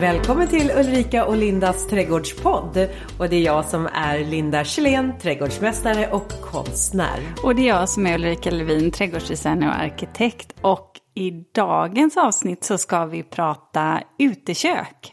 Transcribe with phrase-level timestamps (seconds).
[0.00, 2.88] Välkommen till Ulrika och Lindas trädgårdspodd.
[3.18, 7.20] Och det är jag som är Linda Kjellén, trädgårdsmästare och konstnär.
[7.42, 10.54] Och det är jag som är Ulrika Levin, trädgårdsdesigner och arkitekt.
[10.60, 15.12] Och i dagens avsnitt så ska vi prata utekök.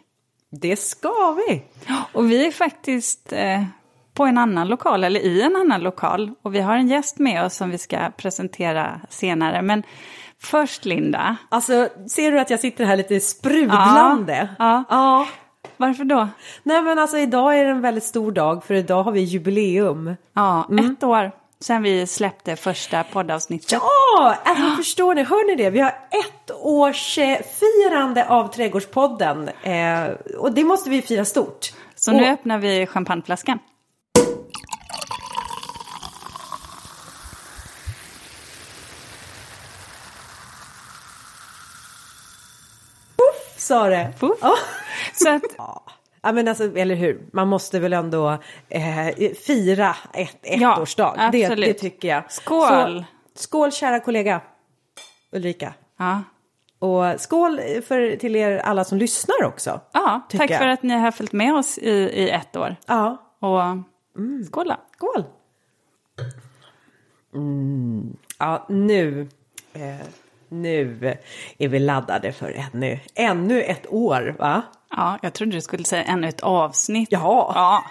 [0.51, 1.63] Det ska vi!
[2.13, 3.63] Och vi är faktiskt eh,
[4.13, 6.31] på en annan lokal, eller i en annan lokal.
[6.41, 9.61] Och vi har en gäst med oss som vi ska presentera senare.
[9.61, 9.83] Men
[10.43, 11.35] först Linda.
[11.49, 14.49] Alltså, ser du att jag sitter här lite sprudlande?
[14.59, 14.83] Ja.
[14.89, 15.27] ja.
[15.77, 16.27] Varför då?
[16.63, 20.15] Nej men alltså idag är det en väldigt stor dag för idag har vi jubileum.
[20.35, 23.71] Ja, ett år sedan vi släppte första poddavsnittet.
[23.71, 25.69] Ja, alltså, förstår ni, hör ni det?
[25.69, 29.49] Vi har ett års eh, firande av Trädgårdspodden.
[29.63, 30.03] Eh,
[30.39, 31.73] och det måste vi fira stort.
[31.95, 33.59] Så nu Och- öppnar vi champagneflaskan.
[43.75, 44.13] Sa det.
[44.41, 44.55] Ja.
[45.13, 45.41] Så att,
[46.23, 48.37] Ja men alltså, eller hur, man måste väl ändå
[48.69, 51.29] eh, fira ett Ja, ettårsdag.
[51.31, 51.67] det, absolut.
[51.67, 52.31] det tycker jag.
[52.31, 53.05] Skål!
[53.35, 54.41] Så, skål kära kollega
[55.31, 55.73] Ulrika.
[55.99, 56.23] ja.
[56.79, 59.81] Och skål för, till er alla som lyssnar också.
[59.91, 60.59] Ja, tack jag.
[60.59, 62.75] för att ni har följt med oss i, i ett år.
[62.87, 63.61] Ja, Och
[64.47, 64.75] skål då.
[64.95, 65.23] skål.
[67.33, 68.17] Mm.
[68.39, 69.27] Ja, nu,
[69.73, 70.07] eh,
[70.51, 71.17] nu
[71.57, 74.61] är vi laddade för ännu, ännu ett år va?
[74.89, 77.09] Ja, jag trodde du skulle säga ännu ett avsnitt.
[77.11, 77.51] Ja.
[77.55, 77.83] Ja,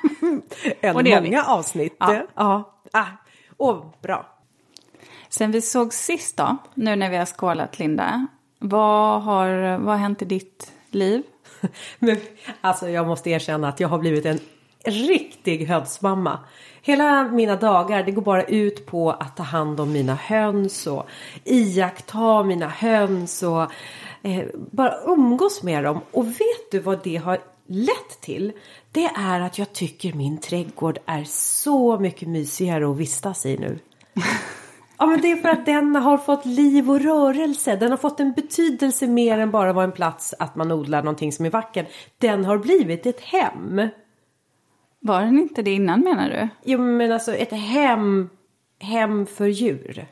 [0.81, 1.31] Än gör vi.
[1.31, 1.97] många avsnitt.
[1.99, 2.23] Ja.
[2.35, 2.77] ja.
[2.93, 3.07] Ah.
[3.57, 4.27] Åh, bra.
[5.29, 8.27] Sen vi såg sist då, nu när vi har skålat Linda.
[8.59, 11.23] Vad har, vad har hänt i ditt liv?
[11.99, 12.17] Men,
[12.61, 14.39] alltså jag måste erkänna att jag har blivit en
[14.85, 16.39] riktig hönsmamma.
[16.83, 21.09] Hela mina dagar det går bara ut på att ta hand om mina höns och
[21.45, 23.63] iaktta mina höns och
[24.23, 26.01] eh, bara umgås med dem.
[26.11, 28.53] Och vet du vad det har lett till?
[28.93, 33.79] Det är att jag tycker min trädgård är så mycket mysigare att vistas i nu.
[35.03, 37.77] Ja men det är för att den har fått liv och rörelse.
[37.77, 41.33] Den har fått en betydelse mer än bara vara en plats att man odlar någonting
[41.33, 41.87] som är vackert.
[42.19, 43.81] Den har blivit ett hem.
[45.01, 46.49] Var den inte det innan menar du?
[46.65, 48.31] Jo men alltså ett hem,
[48.79, 50.07] hem för djur.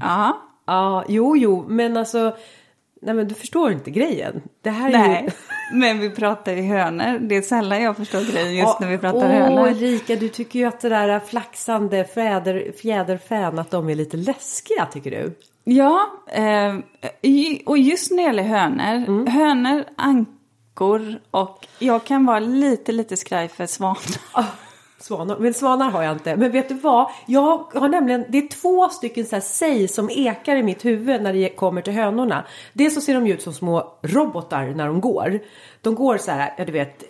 [0.00, 2.36] Ja, Ja, jo jo men alltså.
[3.02, 4.42] Nej men du förstår inte grejen.
[4.62, 5.24] Det här är nej.
[5.24, 5.30] ju...
[5.78, 7.18] Men vi pratar ju hönor.
[7.18, 9.68] Det är sällan jag förstår grejen just när vi pratar Åh, hönor.
[9.68, 14.86] Ulrika, du tycker ju att det där flaxande fjäder, fjäderfän, att de är lite läskiga
[14.92, 15.34] tycker du?
[15.64, 16.74] Ja, eh,
[17.66, 18.94] och just när det gäller hönor.
[19.08, 19.26] Mm.
[19.26, 19.84] Hönor,
[20.76, 24.65] ankor och jag kan vara lite, lite skraj för svanar.
[24.98, 26.36] Svanar, men svanar har jag inte.
[26.36, 27.10] Men vet du vad?
[27.26, 31.22] Jag har nämligen, det är två stycken så här säg som ekar i mitt huvud
[31.22, 32.44] när det kommer till hönorna.
[32.72, 35.40] Dels så ser de ut som små robotar när de går.
[35.80, 37.04] De går så här, ja du vet,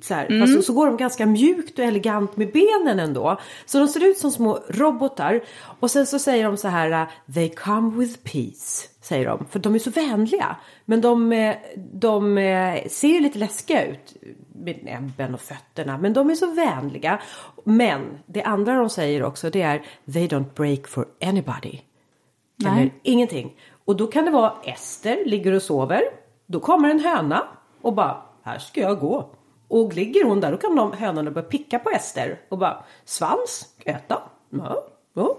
[0.00, 0.40] så här.
[0.40, 3.40] Fast så, går de ganska mjukt och elegant med benen ändå.
[3.66, 5.40] Så de ser ut som små robotar.
[5.80, 8.86] Och sen så säger de så här, they come with peace.
[9.02, 10.56] Säger de, för de är så vänliga.
[10.84, 14.16] Men de, eh, de eh, ser ju lite läskiga ut
[14.60, 15.98] med näbben och fötterna.
[15.98, 17.20] Men de är så vänliga.
[17.64, 21.80] Men det andra de säger också det är they don't break for anybody.
[22.56, 22.72] Nej.
[22.72, 23.56] Eller ingenting.
[23.84, 26.02] Och då kan det vara Ester ligger och sover.
[26.46, 27.48] Då kommer en höna
[27.80, 29.30] och bara här ska jag gå.
[29.68, 33.74] Och ligger hon där då kan de hönorna börja picka på Ester och bara svans,
[33.84, 34.22] äta.
[34.50, 34.82] Ja,
[35.14, 35.36] ja.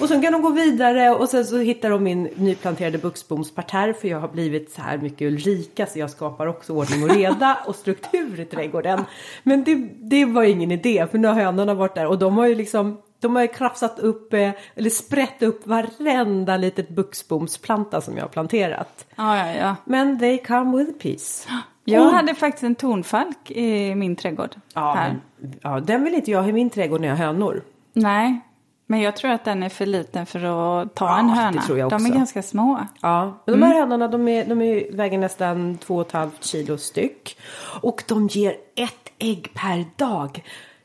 [0.00, 4.08] Och sen kan de gå vidare och sen så hittar de min nyplanterade buxbomsparterre för
[4.08, 7.74] jag har blivit så här mycket Ulrika så jag skapar också ordning och reda och
[7.76, 9.04] struktur i trädgården.
[9.42, 12.46] Men det, det var ingen idé för nu har hönorna varit där och de har
[12.46, 18.16] ju liksom de har ju krafsat upp eh, eller sprätt upp varenda litet buxbomsplanta som
[18.16, 19.06] jag har planterat.
[19.16, 19.76] Ja, ja, ja.
[19.84, 21.48] Men they come with peace.
[21.88, 24.50] Jag Och- hade faktiskt en tonfalk i min trädgård.
[24.74, 27.62] Ja, men, ja, den vill inte jag ha i min trädgård när jag har hönor.
[27.92, 28.40] Nej,
[28.86, 31.62] men jag tror att den är för liten för att ta Ja, en det höna.
[31.62, 32.18] tror jag De är också.
[32.18, 32.86] ganska små.
[33.00, 37.38] Ja, men de här hönorna de, är, de är, väger nästan 2,5 kilo styck.
[37.82, 40.44] Och de ger ett ägg per dag.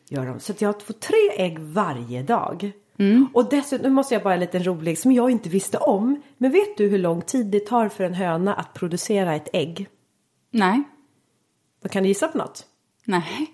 [0.10, 0.40] Gör de.
[0.40, 2.72] Så jag får tre ägg varje dag.
[3.34, 6.22] Och dessutom, nu måste jag bara en liten rolig som jag inte visste om.
[6.38, 9.88] Men vet du hur lång tid det tar för en höna att producera ett ägg?
[10.52, 10.84] Nej,
[11.82, 12.66] Vad kan du gissa på något?
[13.06, 13.48] nej.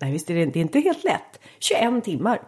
[0.00, 1.40] Nej, visst är det, det är inte helt lätt.
[1.58, 2.42] 21 timmar.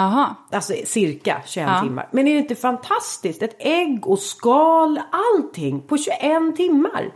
[0.00, 0.34] Jaha.
[0.50, 1.80] Alltså cirka 21 Ja.
[1.82, 2.08] timmar.
[2.10, 3.42] Men är det inte fantastiskt?
[3.42, 5.00] Ett ägg och skal,
[5.34, 7.10] allting på 21 timmar.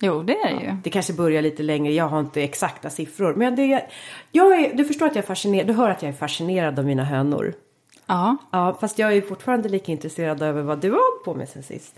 [0.00, 0.76] Jo, det är det ju.
[0.84, 3.34] Det kanske börjar lite längre, jag har inte exakta siffror.
[3.34, 3.86] Men det,
[4.32, 6.84] jag är, du förstår att jag är fascinerad, du hör att jag är fascinerad av
[6.84, 7.54] mina hönor.
[8.06, 8.36] Ja.
[8.50, 11.94] Ja, fast jag är fortfarande lika intresserad över vad du har på med sen sist.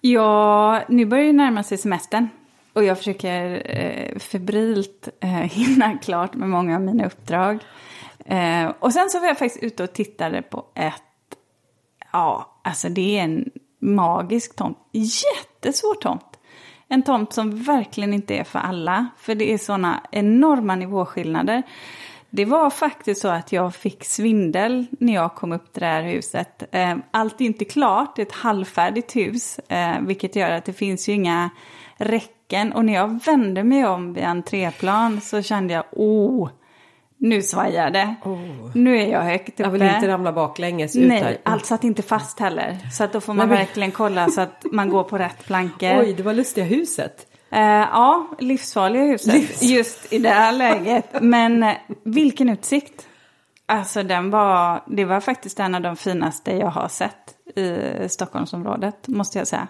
[0.00, 2.28] Ja, nu börjar det närma sig semestern.
[2.72, 7.58] Och jag försöker eh, febrilt eh, hinna klart med många av mina uppdrag.
[8.28, 11.02] Eh, och sen så var jag faktiskt ute och tittade på ett,
[12.12, 14.78] ja, alltså det är en magisk tomt.
[14.92, 16.38] Jättesvår tomt.
[16.88, 19.06] En tomt som verkligen inte är för alla.
[19.18, 21.62] För det är sådana enorma nivåskillnader.
[22.30, 26.02] Det var faktiskt så att jag fick svindel när jag kom upp till det här
[26.02, 26.62] huset.
[26.72, 29.58] Eh, allt är inte klart, det är ett halvfärdigt hus.
[29.58, 31.50] Eh, vilket gör att det finns ju inga
[31.96, 32.72] räcken.
[32.72, 36.48] Och när jag vände mig om vid entréplan så kände jag, oh,
[37.18, 38.14] nu svajar det.
[38.24, 38.70] Oh.
[38.74, 39.62] Nu är jag högt uppe.
[39.62, 41.38] Jag vill inte ramla baklänges ut Nej, där.
[41.42, 42.78] allt satt inte fast heller.
[42.92, 46.00] Så att då får man verkligen kolla så att man går på rätt plankor.
[46.00, 47.26] Oj, det var lustiga huset.
[47.52, 49.34] Uh, ja, livsfarliga huset.
[49.34, 51.04] Livs just i det här läget.
[51.20, 51.72] Men uh,
[52.04, 53.04] vilken utsikt.
[53.66, 59.08] Alltså den var, det var faktiskt en av de finaste jag har sett i Stockholmsområdet,
[59.08, 59.68] måste jag säga.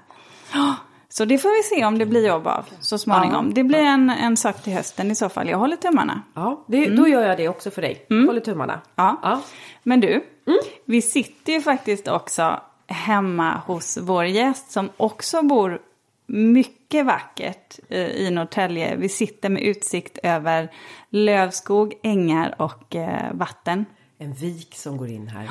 [0.55, 0.75] Oh,
[1.11, 3.47] så det får vi se om det blir jobb av så småningom.
[3.47, 3.53] Ja.
[3.55, 5.49] Det blir en, en sak till hösten i så fall.
[5.49, 6.23] Jag håller tummarna.
[6.35, 6.97] Ja, det, mm.
[6.97, 8.07] då gör jag det också för dig.
[8.11, 8.27] Mm.
[8.27, 8.81] Håller tummarna.
[8.95, 9.21] Ja.
[9.23, 9.43] ja.
[9.83, 10.13] Men du,
[10.47, 10.59] mm.
[10.85, 15.81] vi sitter ju faktiskt också hemma hos vår gäst som också bor
[16.27, 18.97] mycket vackert eh, i Norrtälje.
[18.97, 20.71] Vi sitter med utsikt över
[21.11, 23.85] lövskog, ängar och eh, vatten.
[24.19, 25.49] En vik som går in här.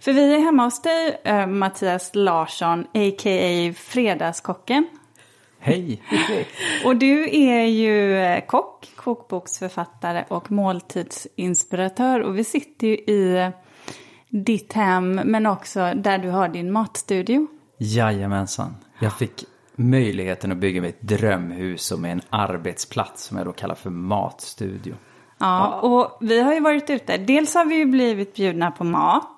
[0.00, 3.72] För vi är hemma hos dig, eh, Mattias Larsson, a.k.a.
[3.76, 4.86] Fredagskocken.
[5.58, 6.02] Hej!
[6.84, 12.20] och du är ju kock, kokboksförfattare och måltidsinspiratör.
[12.20, 13.50] Och vi sitter ju i
[14.28, 17.46] ditt hem, men också där du har din matstudio.
[17.78, 18.76] Jajamensan.
[18.98, 19.44] Jag fick
[19.76, 23.90] möjligheten att bygga mig ett drömhus och med en arbetsplats som jag då kallar för
[23.90, 24.94] matstudio.
[25.38, 27.16] Ja, och vi har ju varit ute.
[27.16, 29.28] Dels har vi ju blivit bjudna på mat.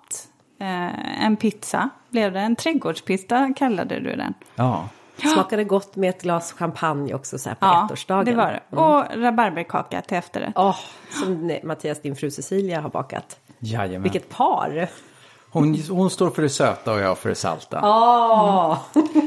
[0.64, 2.40] Eh, en pizza blev det.
[2.40, 4.34] En trädgårdspizza kallade du den.
[4.56, 4.88] Ja.
[5.16, 8.24] Smakade gott med ett glas champagne också så här på ja, ettårsdagen.
[8.24, 8.60] det var det.
[8.72, 8.84] Mm.
[8.84, 10.56] Och rabarberkaka till efterrätt.
[10.56, 10.76] Oh,
[11.10, 13.40] som Mattias, din fru Cecilia, har bakat.
[13.58, 14.02] Jajamän.
[14.02, 14.88] Vilket par!
[15.54, 17.80] Hon, hon står för det söta och jag för det salta.
[17.80, 18.78] Oh.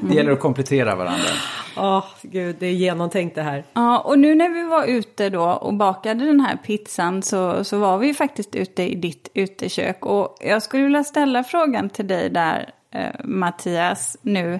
[0.02, 1.28] Det gäller att komplettera varandra.
[1.76, 3.64] Ja, oh, gud, det är genomtänkt det här.
[3.74, 7.78] Ja, och nu när vi var ute då och bakade den här pizzan så, så
[7.78, 10.06] var vi faktiskt ute i ditt utekök.
[10.06, 14.60] Och jag skulle vilja ställa frågan till dig där, eh, Mattias, nu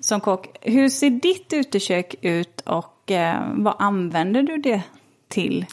[0.00, 0.46] som kock.
[0.60, 4.82] Hur ser ditt utekök ut och eh, vad använder du det
[5.28, 5.66] till?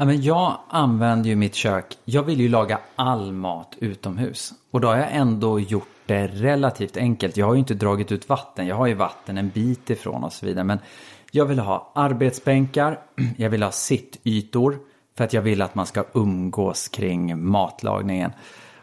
[0.00, 4.52] Ja, men jag använder ju mitt kök, jag vill ju laga all mat utomhus.
[4.70, 7.36] Och då har jag ändå gjort det relativt enkelt.
[7.36, 10.32] Jag har ju inte dragit ut vatten, jag har ju vatten en bit ifrån och
[10.32, 10.64] så vidare.
[10.64, 10.78] Men
[11.30, 12.98] jag vill ha arbetsbänkar,
[13.36, 14.78] jag vill ha sittytor.
[15.16, 18.32] För att jag vill att man ska umgås kring matlagningen.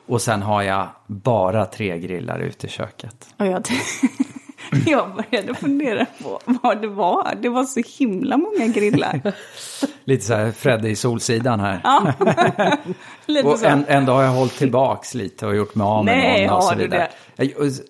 [0.07, 3.27] Och sen har jag bara tre grillar ute i köket.
[3.37, 3.63] Och jag,
[4.85, 7.33] jag började fundera på vad det var.
[7.41, 9.21] Det var så himla många grillar.
[10.03, 11.81] Lite så här Fredde i Solsidan här.
[11.83, 12.13] Ja,
[13.25, 13.63] lite och.
[13.63, 16.63] En, ändå har jag hållit tillbaks lite och gjort mig av med Nej, någon och
[16.63, 17.07] så vidare.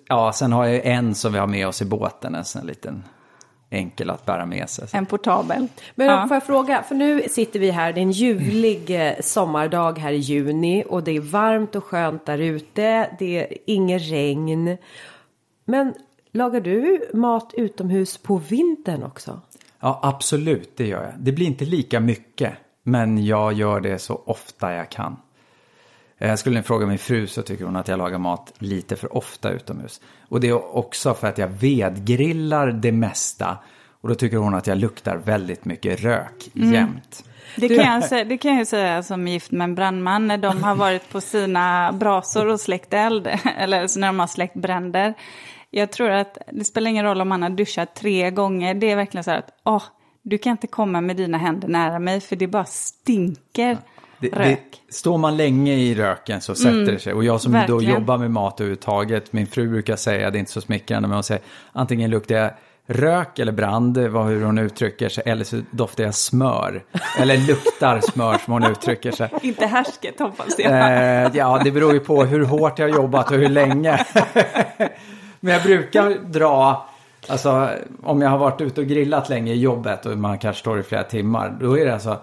[0.08, 3.04] Ja, sen har jag en som vi har med oss i båten, en sån liten
[3.70, 4.88] enkel att bära med sig.
[4.92, 5.66] En portabel.
[5.94, 6.28] Men ja.
[6.28, 10.12] får jag fråga, för nu sitter vi här, det är en ljuvlig eh, sommardag här
[10.12, 14.76] i juni och det är varmt och skönt där ute, det är inget regn.
[15.64, 15.94] Men
[16.38, 19.40] Lagar du mat utomhus på vintern också?
[19.80, 21.12] Ja, absolut, det gör jag.
[21.18, 22.52] Det blir inte lika mycket,
[22.82, 25.16] men jag gör det så ofta jag kan.
[26.18, 29.16] Jag eh, skulle fråga min fru så tycker hon att jag lagar mat lite för
[29.16, 30.00] ofta utomhus.
[30.28, 33.58] Och det är också för att jag vedgrillar det mesta.
[34.00, 36.72] Och då tycker hon att jag luktar väldigt mycket rök mm.
[36.72, 37.24] jämt.
[37.56, 40.62] Det kan, jag säga, det kan jag säga som gift med en brandman när de
[40.62, 43.26] har varit på sina brasor och släckt eld.
[43.58, 45.14] Eller när de har släckt bränder.
[45.70, 48.74] Jag tror att det spelar ingen roll om man har duschat tre gånger.
[48.74, 49.82] Det är verkligen så här att åh,
[50.22, 53.70] du kan inte komma med dina händer nära mig för det bara stinker.
[53.70, 53.76] Ja.
[54.20, 54.82] Det, rök.
[54.86, 57.12] Det, står man länge i röken så sätter mm, det sig.
[57.12, 57.84] Och jag som verkligen.
[57.84, 61.14] då jobbar med mat överhuvudtaget, min fru brukar säga, det är inte så smickrande, men
[61.14, 62.50] hon säger antingen luktar jag
[62.86, 66.84] rök eller brand, vad hur hon uttrycker sig, eller så doftar jag smör.
[67.18, 69.30] Eller luktar smör som hon uttrycker sig.
[69.42, 70.72] Inte härsket hoppas jag.
[70.72, 74.06] Eh, ja, det beror ju på hur hårt jag har jobbat och hur länge.
[75.40, 76.88] Men jag brukar dra,
[77.28, 77.70] alltså
[78.02, 80.82] om jag har varit ute och grillat länge i jobbet och man kanske står i
[80.82, 81.56] flera timmar.
[81.60, 82.18] Då är det alltså,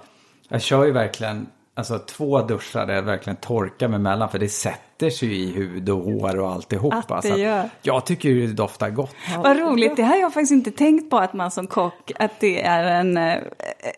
[0.49, 4.49] jag kör ju verkligen alltså två duschar där jag verkligen torkar mig emellan för det
[4.49, 7.15] sätter sätter sig i hud och hår och alltihopa.
[7.15, 7.69] Att det gör.
[7.81, 9.15] Jag tycker det doftar gott.
[9.37, 12.61] Vad roligt, det har jag faktiskt inte tänkt på att man som kock, att det
[12.61, 13.37] är en, eh,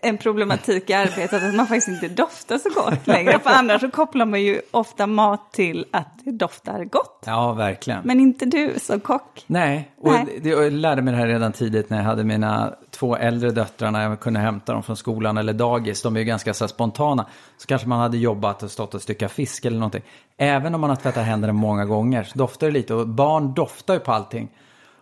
[0.01, 3.39] en problematik i arbetet, att man faktiskt inte doftar så gott längre.
[3.39, 7.23] För annars så kopplar man ju ofta mat till att det doftar gott.
[7.25, 8.01] Ja, verkligen.
[8.03, 9.43] Men inte du som kock.
[9.47, 10.39] Nej, och Nej.
[10.41, 13.91] Det, jag lärde mig det här redan tidigt när jag hade mina två äldre döttrar
[13.91, 16.01] när jag kunde hämta dem från skolan eller dagis.
[16.01, 17.25] De är ju ganska så spontana.
[17.57, 20.03] Så kanske man hade jobbat och stått och styckat fisk eller någonting.
[20.37, 23.93] Även om man har tvättat händerna många gånger så doftar det lite och barn doftar
[23.93, 24.49] ju på allting.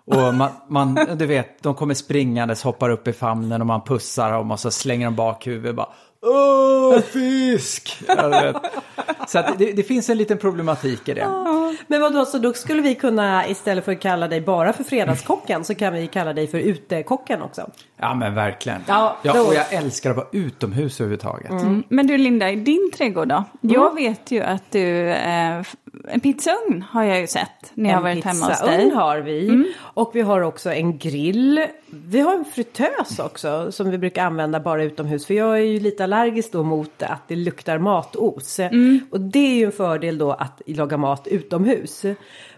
[0.06, 4.32] Och man, man, du vet, de kommer springandes, hoppar upp i famnen och man pussar
[4.32, 5.90] dem och så slänger de bak huvudet bara
[6.28, 8.04] Åh, fisk!
[8.08, 8.62] Ja.
[9.28, 11.28] Så att det, det finns en liten problematik i det.
[11.88, 15.64] Men vadå, så då skulle vi kunna istället för att kalla dig bara för fredagskocken
[15.64, 17.70] så kan vi kalla dig för utekocken också.
[17.98, 18.82] Ja men verkligen.
[18.88, 21.52] Ja, Ja, och jag älskar att vara utomhus överhuvudtaget.
[21.52, 21.84] Mm.
[21.90, 23.44] Men du Linda, i din trädgård då?
[23.62, 25.64] Jag vet ju att du, eh,
[26.08, 28.70] en pizzaugn har jag ju sett när jag har varit hemma hos dig.
[28.78, 29.74] pizzaugn har vi.
[29.78, 31.66] Och vi har också en grill.
[31.88, 35.26] Vi har en fritös också som vi brukar använda bara utomhus.
[35.26, 38.60] För jag är ju lite allergisk då mot att det luktar matos.
[39.12, 42.06] Och det är ju en fördel då att laga mat utomhus.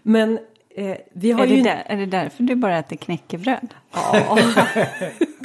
[0.01, 0.39] Men
[0.77, 1.55] eh, vi har Är ju...
[1.55, 3.73] det, där, är det därför du bara äter knäckebröd?
[3.93, 4.37] Ja,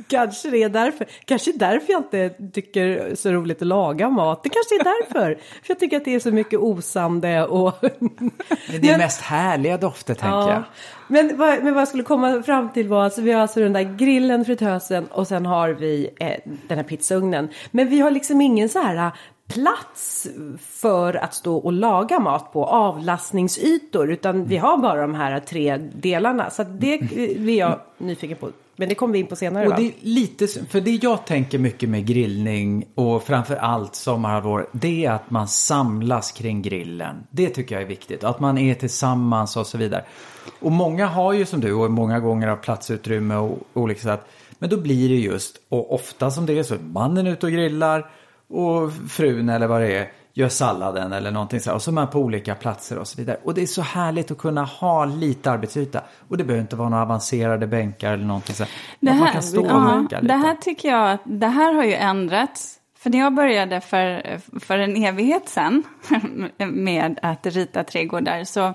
[0.08, 1.06] kanske det är därför.
[1.24, 4.42] Kanske därför jag inte tycker så roligt att laga mat.
[4.42, 5.34] Det kanske är därför.
[5.34, 7.74] För jag tycker att det är så mycket osande och...
[8.80, 10.62] Det är mest härliga dofter tänker jag.
[11.08, 13.72] Men vad, men vad jag skulle komma fram till var alltså vi har alltså den
[13.72, 16.36] där grillen, fritösen och sen har vi eh,
[16.68, 17.48] den här pizzaugnen.
[17.70, 19.10] Men vi har liksom ingen så här
[19.48, 20.28] plats
[20.60, 25.76] för att stå och laga mat på, avlastningsytor, utan vi har bara de här tre
[25.76, 26.50] delarna.
[26.50, 26.98] Så det
[27.38, 28.50] blir jag nyfiken på.
[28.76, 31.58] Men det kommer vi in på senare Och det är lite, för det jag tänker
[31.58, 37.26] mycket med grillning och framför allt sommarhalvår, det är att man samlas kring grillen.
[37.30, 38.24] Det tycker jag är viktigt.
[38.24, 40.04] Att man är tillsammans och så vidare.
[40.60, 44.26] Och många har ju som du och många gånger har platsutrymme och olika sätt.
[44.58, 47.52] Men då blir det just, och ofta som det är så, mannen är ute och
[47.52, 48.10] grillar
[48.52, 51.74] och frun eller vad det är gör salladen eller någonting så här.
[51.74, 53.36] Och så är man på olika platser och så vidare.
[53.44, 56.02] Och det är så härligt att kunna ha lite arbetsyta.
[56.28, 58.72] Och det behöver inte vara några avancerade bänkar eller någonting så här.
[59.00, 60.20] Det Att man här, kan stå och lite.
[60.20, 62.78] det här tycker jag att det här har ju ändrats.
[62.98, 65.82] För när jag började för, för en evighet sedan
[66.72, 68.74] med att rita trädgårdar så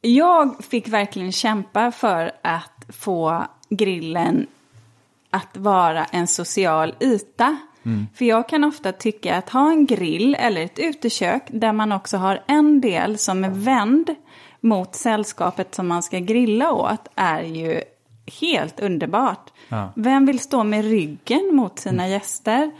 [0.00, 4.46] jag fick verkligen kämpa för att få grillen
[5.30, 7.56] att vara en social yta.
[8.14, 12.16] För jag kan ofta tycka att ha en grill eller ett utekök där man också
[12.16, 14.14] har en del som är vänd
[14.60, 17.80] mot sällskapet som man ska grilla åt är ju
[18.40, 19.50] helt underbart.
[19.68, 19.92] Ja.
[19.96, 22.70] Vem vill stå med ryggen mot sina gäster?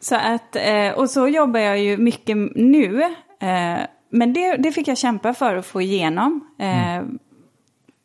[0.00, 3.02] Så att, eh, och så jobbar jag ju mycket nu.
[3.40, 3.78] Eh,
[4.10, 6.48] men det, det fick jag kämpa för att få igenom.
[6.58, 7.02] Eh,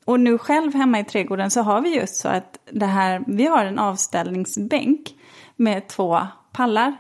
[0.06, 3.46] och nu själv hemma i trädgården så har vi just så att det här, vi
[3.46, 5.15] har en avställningsbänk
[5.62, 6.20] med två
[6.51, 6.98] pallar.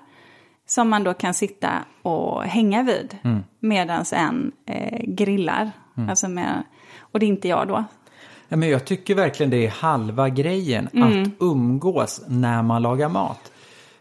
[0.67, 1.69] Som man då kan sitta
[2.01, 3.17] och hänga vid
[3.59, 5.71] medan en eh, grillar.
[6.09, 6.63] Alltså med,
[6.99, 7.83] och det är inte jag då.
[8.47, 11.23] Ja, men jag tycker verkligen det är halva grejen Mm.
[11.23, 13.51] att umgås när man lagar mat.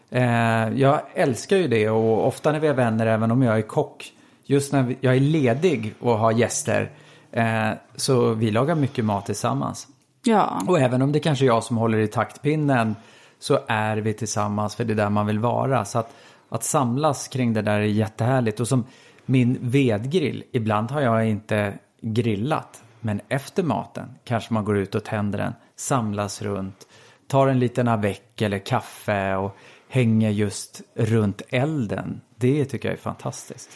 [0.09, 3.61] Eh, jag älskar ju det och ofta när vi har vänner, även om jag är
[3.61, 4.13] kock,
[4.45, 6.91] just när jag är ledig och har gäster,
[7.31, 9.87] eh, så vi lagar mycket mat tillsammans.
[10.23, 10.61] Ja.
[10.67, 12.95] Och även om det kanske är jag som håller i taktpinnen
[13.41, 15.85] så är vi tillsammans för det är där man vill vara.
[15.85, 16.15] Så att,
[16.49, 18.59] att samlas kring det där är jättehärligt.
[18.59, 18.85] Och som
[19.25, 22.83] min vedgrill, ibland har jag inte grillat.
[22.99, 26.87] Men efter maten kanske man går ut och tänder den, samlas runt,
[27.27, 29.57] tar en liten avec eller kaffe och
[29.89, 32.21] hänger just runt elden.
[32.35, 33.69] Det tycker jag är fantastiskt.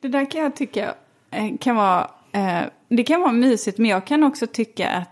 [0.00, 0.94] Det där kan jag tycka
[1.30, 5.08] eh, kan vara, eh, det kan vara mysigt, men jag kan också tycka att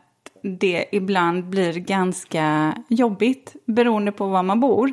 [0.48, 4.92] det ibland blir ganska jobbigt beroende på var man bor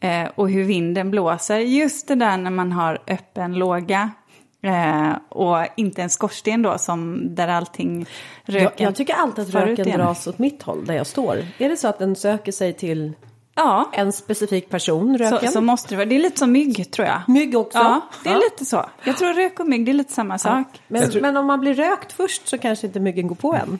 [0.00, 1.58] eh, och hur vinden blåser.
[1.58, 4.10] Just det där när man har öppen låga
[4.62, 8.06] eh, och inte en skorsten då som där allting
[8.44, 10.00] röken Jag, jag tycker alltid att röken igen.
[10.00, 11.36] dras åt mitt håll där jag står.
[11.58, 13.12] Är det så att den söker sig till
[13.60, 15.38] Ja, en specifik person, röken?
[15.48, 16.06] så, så måste det vara.
[16.06, 17.20] Det är lite som mygg tror jag.
[17.28, 17.78] Mygg också?
[17.78, 18.38] Ja, det är Ja.
[18.38, 18.84] lite så.
[19.04, 20.66] Jag tror rök och mygg, det är lite samma sak.
[20.88, 23.78] Men, tror- men om man blir rökt först så kanske inte myggen går på en.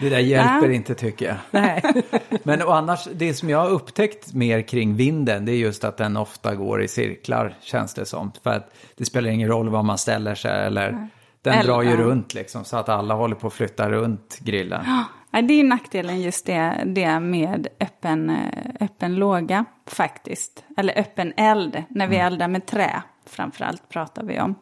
[0.00, 0.76] Det där hjälper Nej.
[0.76, 1.36] inte tycker jag.
[1.50, 1.82] Nej.
[2.42, 5.96] Men och annars, det som jag har upptäckt mer kring vinden, det är just att
[5.96, 8.32] den ofta går i cirklar, känns det som.
[8.42, 11.08] För att det spelar ingen roll var man ställer sig eller
[11.42, 11.96] den Eller- drar ju ja.
[11.96, 14.84] runt liksom, så att alla håller på att flytta runt grillen.
[15.30, 18.36] Ja, det är nackdelen just det, det med öppen, eh,
[18.80, 20.64] öppen låga faktiskt.
[20.76, 23.02] Eller öppen eld när vi eldar med trä.
[23.26, 24.54] framförallt pratar vi om.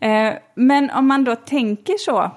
[0.00, 2.30] Eh, men om man då tänker så,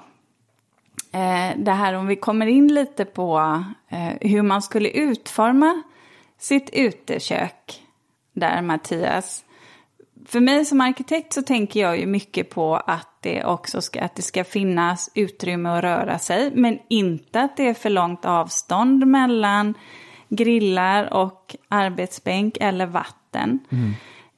[1.56, 5.82] det här om vi kommer in lite på eh, hur man skulle utforma
[6.38, 7.82] sitt utekök
[8.32, 9.44] där Mattias.
[10.26, 14.14] För mig som arkitekt så tänker jag ju mycket på att det också ska, att
[14.14, 19.06] det ska finnas utrymme att röra sig, men inte att det är för långt avstånd
[19.06, 19.74] mellan
[20.28, 23.58] grillar och arbetsbänk eller vatten.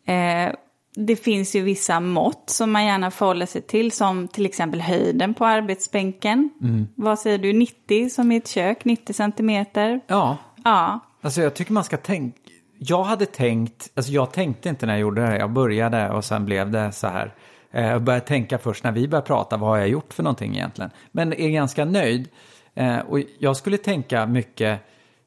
[0.05, 0.55] Eh,
[0.97, 5.35] det finns ju vissa mått som man gärna förhåller sig till, som till exempel höjden
[5.35, 6.51] på arbetsbänken.
[6.95, 10.01] Vad säger du, 90 som i ett kök, 90 centimeter?
[10.07, 12.39] Ja, Ja, alltså jag tycker man ska tänka.
[12.79, 15.39] Jag hade tänkt, alltså jag tänkte inte när jag gjorde det här.
[15.39, 17.35] Jag började och sen blev det så här.
[17.73, 20.55] Eh, Jag började tänka först när vi började prata, vad har jag gjort för någonting
[20.57, 20.91] egentligen?
[21.13, 22.29] Men är ganska nöjd.
[22.75, 24.81] Eh, Och jag skulle tänka mycket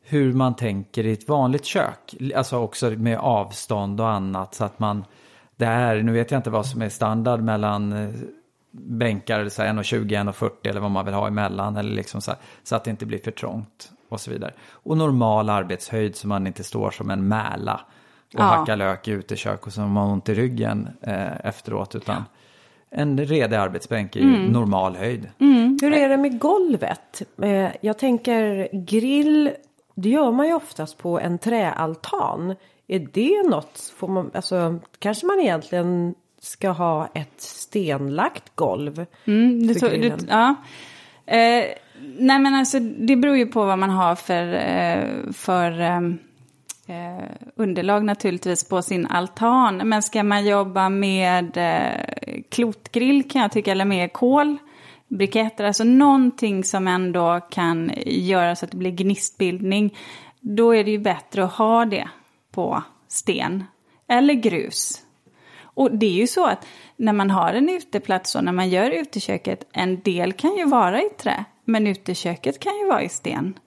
[0.04, 2.16] hur man tänker i ett vanligt kök.
[2.36, 5.06] Alltså också med avstånd och annat så att man,
[5.60, 8.10] det här, nu vet jag inte vad som är standard mellan eh,
[8.72, 11.78] bänkar, så här 1,20, 1,40 eller vad man vill ha emellan.
[11.78, 14.54] Eller liksom så, här, så att det inte blir för trångt och så vidare.
[14.72, 17.82] Och normal arbetshöjd så man inte står som en mäla
[18.34, 18.44] och Ja.
[18.44, 21.96] hackar lök i utekök och så har man ont i ryggen eh, efteråt.
[21.96, 22.24] Utan
[22.90, 25.30] en redig arbetsbänk i normal höjd.
[25.82, 27.22] Hur är det med golvet?
[27.42, 29.52] Eh, jag tänker grill,
[29.96, 32.56] det gör man ju oftast på en träaltan.
[32.92, 39.06] Är det något, får man, alltså kanske man egentligen ska ha ett stenlagt golv?
[39.26, 40.56] Mm, det, för det, ja.
[41.26, 41.66] Eh,
[42.18, 45.98] nej men alltså det beror ju på vad man har för, eh, för eh,
[46.88, 49.78] eh, underlag naturligtvis på sin altan.
[49.78, 54.58] Men ska man jobba med eh, klotgrill kan jag tycka, eller med kol,
[55.08, 59.98] briketter, alltså någonting som ändå kan göra så att det blir gnistbildning.
[60.40, 62.10] Då är det ju bättre att ha det
[62.52, 63.64] på sten
[64.08, 65.04] eller grus.
[65.62, 66.66] Och det är ju så att
[66.96, 71.02] när man har en uteplats och när man gör uteköket, en del kan ju vara
[71.02, 73.60] i trä, men uteköket kan ju vara i sten.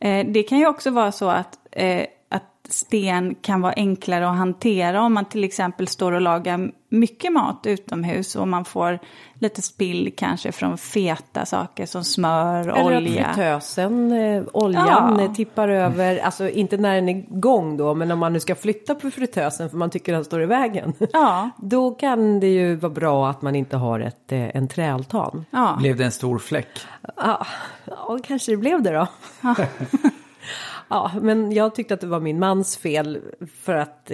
[0.00, 4.36] Eh, det kan ju också vara så att, eh, att sten kan vara enklare att
[4.36, 8.98] hantera om man till exempel står och lagar mycket mat utomhus och man får
[9.40, 13.32] lite spill kanske från feta saker som smör, Eller att olja.
[13.34, 15.24] fritösen, eh, oljan Ja.
[15.24, 18.54] eh, tippar över, alltså inte när den är igång då, men om man nu ska
[18.54, 20.92] flytta på fritösen för man tycker den står i vägen.
[21.12, 21.50] Ja.
[21.58, 25.44] Då kan det ju vara bra att man inte har ett, eh, en träaltan.
[25.50, 25.76] Ja.
[25.80, 26.68] Blev det en stor fläck?
[27.16, 27.46] Ja,
[27.84, 29.06] ja, kanske det blev det då.
[30.88, 33.18] Ja, men jag tyckte att det var min mans fel
[33.62, 34.12] för att,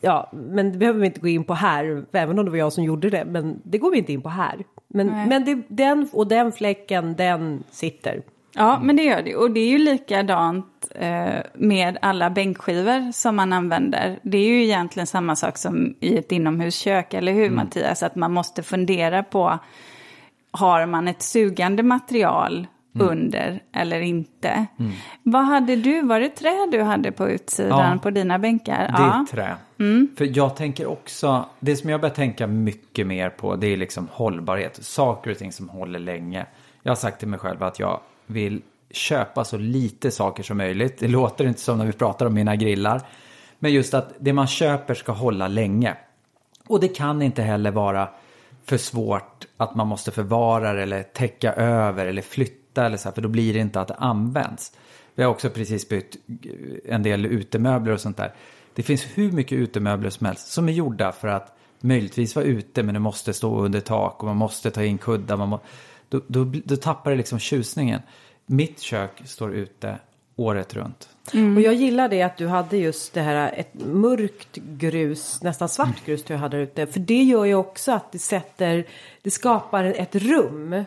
[0.00, 2.72] ja, men det behöver vi inte gå in på här, även om det var jag
[2.72, 4.64] som gjorde det, men det går vi inte in på här.
[4.88, 5.26] Men, Nej.
[5.28, 8.22] men det, den och den fläcken, den sitter.
[8.54, 9.36] Ja, men det gör det.
[9.36, 14.18] Och det är ju likadant eh, med alla bänkskivor som man använder.
[14.22, 18.02] Det är ju egentligen samma sak som i ett inomhuskök, eller hur Mattias?
[18.02, 19.58] Att man måste fundera på,
[20.50, 22.66] har man ett sugande material
[23.00, 24.66] under eller inte?
[25.22, 26.02] Vad hade du?
[26.02, 27.98] Var det trä du hade på utsidan Ja.
[28.02, 28.78] på dina bänkar?
[28.96, 29.56] Det är trä.
[30.16, 34.08] För jag tänker också, det som jag börjar tänka mycket mer på det är liksom
[34.12, 34.84] hållbarhet.
[34.84, 36.46] Saker och ting som håller länge.
[36.82, 40.98] Jag har sagt till mig själv att jag vill köpa så lite saker som möjligt.
[40.98, 43.00] Det låter inte som när vi pratar om mina grillar.
[43.58, 45.94] Men just att det man köper ska hålla länge.
[46.68, 48.08] Och det kan inte heller vara
[48.64, 53.14] för svårt att man måste förvara det eller täcka över eller flytta eller så här,
[53.14, 54.72] för då blir det inte att det används.
[55.14, 56.16] Vi har också precis bytt
[56.84, 58.34] en del utemöbler och sånt där.
[58.74, 62.82] Det finns hur mycket utemöbler som helst som är gjorda för att möjligtvis vara ute
[62.82, 65.36] men det måste stå under tak och man måste ta in kuddar.
[65.36, 65.60] Man må,
[66.08, 68.00] då, då, då tappar det liksom tjusningen.
[68.46, 69.98] Mitt kök står ute
[70.36, 71.08] året runt.
[71.56, 76.04] Och jag gillar det att du hade just det här ett mörkt grus, nästan svart
[76.06, 76.86] grus du hade ute.
[76.86, 78.84] För det gör ju också att det sätter,
[79.22, 80.84] det skapar ett rum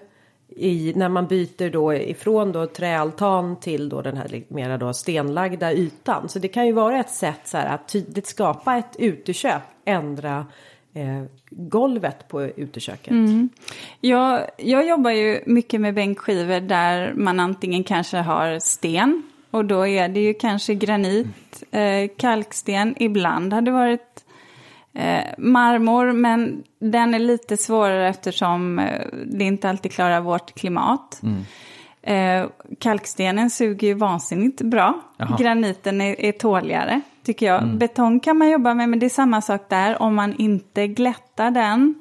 [0.56, 5.74] i, när man byter då ifrån då träaltan till då den här mera då stenlagda
[5.74, 6.30] ytan.
[6.30, 10.46] Så det kan ju vara ett sätt så här att tydligt skapa ett uteköp ändra
[10.94, 13.12] eh, golvet på uteköket.
[13.12, 13.50] Mm.
[14.02, 19.88] Jag, jag jobbar ju mycket med bänkskivor där man antingen kanske har sten och då
[19.88, 24.09] är det ju kanske granit, eh, kalksten, ibland har det varit
[25.38, 31.22] marmor men den är lite svårare eftersom eh, det inte alltid klarar vårt klimat.
[32.02, 32.46] Eh,
[32.80, 35.02] kalkstenen suger ju vansinnigt bra.
[35.18, 35.38] Jaha.
[35.40, 37.68] Graniten är, är tåligare, tycker jag.
[37.68, 40.02] Betong kan man jobba med, men det är samma sak där.
[40.02, 41.96] Om man inte glättar den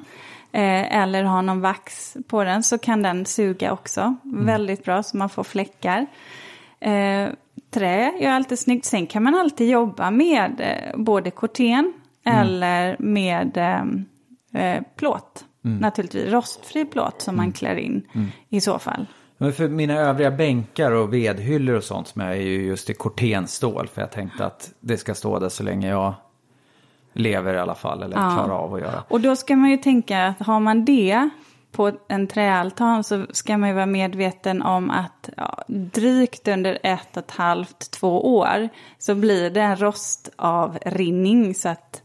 [0.53, 4.17] eh, eller har någon vax på den så kan den suga också.
[4.23, 6.07] Väldigt bra, så man får fläckar.
[6.81, 7.29] Eh,
[7.71, 8.85] trä är alltid snyggt.
[8.85, 11.93] Sen kan man alltid jobba med eh, både korten
[12.25, 13.83] eller med eh,
[14.63, 15.45] eh, plåt.
[15.61, 18.09] Naturligtvis rostfri plåt som man klär in
[18.49, 19.07] i så fall.
[19.39, 22.95] Men för mina övriga bänkar och vedhyllor och sånt som jag är ju just i
[22.95, 23.89] kortenstål.
[23.89, 26.15] För jag tänkte att det ska stå där så länge jag
[27.13, 28.03] lever i alla fall.
[28.03, 28.31] Eller Ja.
[28.35, 29.03] klarar av att göra.
[29.09, 31.29] Och då ska man ju tänka att har man det
[31.73, 37.17] på en träaltan så ska man ju vara medveten om att ja, drygt under ett
[37.17, 42.03] och ett halvt, två år så blir det en rostavrinning så att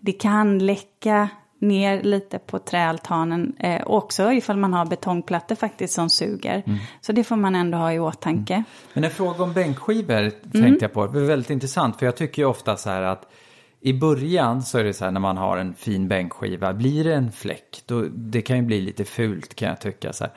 [0.00, 3.56] det kan läcka ner lite på träaltanen.
[3.58, 6.62] Eh, också ifall man har betongplattor faktiskt som suger.
[7.00, 8.64] Så det får man ändå ha i åtanke.
[8.94, 11.06] Men en fråga om bänkskivor tänkte jag på.
[11.06, 13.32] Det är väldigt intressant för jag tycker ju ofta så här att
[13.80, 17.14] i början så är det så här när man har en fin bänkskiva, blir det
[17.14, 20.12] en fläck, då, det kan ju bli lite fult kan jag tycka.
[20.12, 20.32] Så här.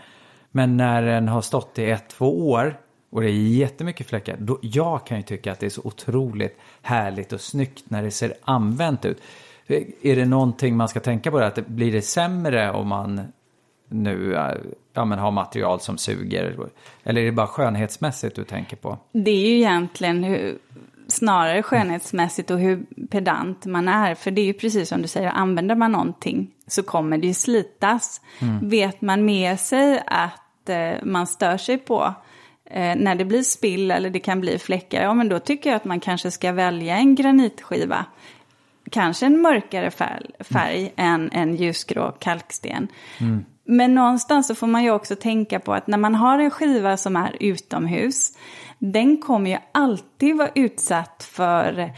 [0.51, 4.59] Men när den har stått i ett, två år och det är jättemycket fläckar, då,
[4.61, 8.33] jag kan ju tycka att det är så otroligt härligt och snyggt när det ser
[8.41, 9.21] använt ut.
[10.01, 13.21] Är det någonting man ska tänka på det, att det, blir det sämre om man
[13.87, 14.55] nu eh,
[14.93, 16.57] ja, men har material som suger?
[17.03, 18.97] Eller är det bara skönhetsmässigt du tänker på?
[19.11, 20.57] Det är ju egentligen hur,
[21.07, 24.15] snarare skönhetsmässigt och hur pedant man är.
[24.15, 27.33] För det är ju precis som du säger, använder man någonting så kommer det ju
[27.33, 28.21] slitas.
[28.61, 32.13] Vet man med sig att eh, man stör sig på
[32.69, 35.77] eh, när det blir spill eller det kan bli fläckar, ja men då tycker jag
[35.77, 38.05] att man kanske ska välja en granitskiva.
[38.91, 42.87] Kanske en mörkare färg, färg än en ljusgrå kalksten.
[43.65, 46.97] Men någonstans så får man ju också tänka på att när man har en skiva
[46.97, 48.37] som är utomhus,
[48.79, 51.91] den kommer ju alltid vara utsatt för,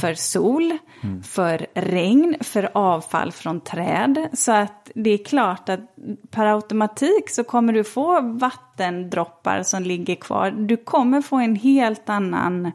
[0.00, 0.78] för sol,
[1.22, 4.28] för regn, för avfall från träd.
[4.32, 5.80] Så att det är klart att
[6.30, 10.50] per automatik så kommer du få vattendroppar som ligger kvar.
[10.50, 12.72] Du kommer få en helt annan,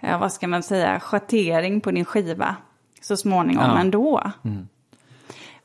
[0.00, 2.56] ja, vad ska man säga, schattering på din skiva
[3.00, 3.78] så småningom Ja.
[3.80, 4.22] ändå.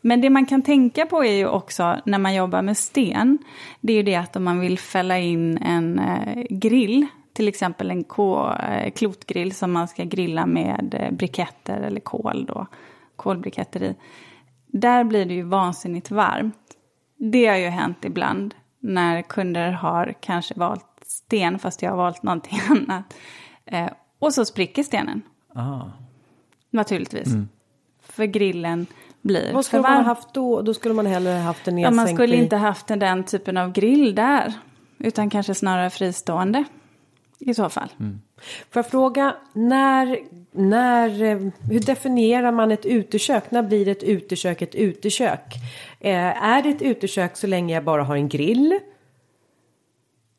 [0.01, 3.37] Men det man kan tänka på är ju också när man jobbar med sten,
[3.81, 7.07] det är ju det att om man vill fälla in en eh, grill,
[7.39, 12.45] till exempel en ko, eh, klotgrill som man ska grilla med eh, briketter eller kol
[12.45, 12.67] då,
[13.15, 13.95] kolbriketter i.
[14.67, 16.57] Där blir det ju vansinnigt varmt.
[17.17, 22.23] Det har ju hänt ibland när kunder har kanske valt sten fast jag har valt
[22.23, 23.15] någonting annat.
[23.65, 25.21] Eh, och så spricker stenen.
[25.55, 25.81] Ah.
[26.71, 27.29] Naturligtvis.
[28.01, 28.85] För grillen
[29.21, 30.61] blir Vad för skulle man ha haft då?
[30.61, 33.57] Då skulle man hellre haft en Ja, nedsänkt man skulle i- inte haft den typen
[33.57, 34.53] av grill där.
[34.97, 36.63] Utan kanske snarare fristående.
[37.39, 37.89] I så fall.
[38.69, 40.19] Får jag fråga, när,
[40.51, 41.39] när, eh,
[41.71, 43.51] hur definierar man ett utekök?
[43.51, 45.55] När blir ett utekök ett utekök?
[45.99, 48.79] Eh, är det ett utekök så länge jag bara har en grill?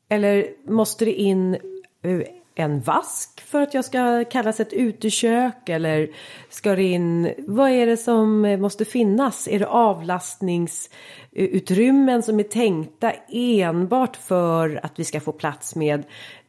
[0.09, 1.55] Eller måste det in
[2.03, 2.21] eh,
[2.55, 5.69] en vask för att jag ska kallas ett utekök?
[5.69, 6.11] Eller
[6.51, 9.49] ska det in, vad är det som eh, måste finnas?
[9.49, 16.05] Är det avlastningsutrymmen som är tänkta enbart för att vi ska få plats med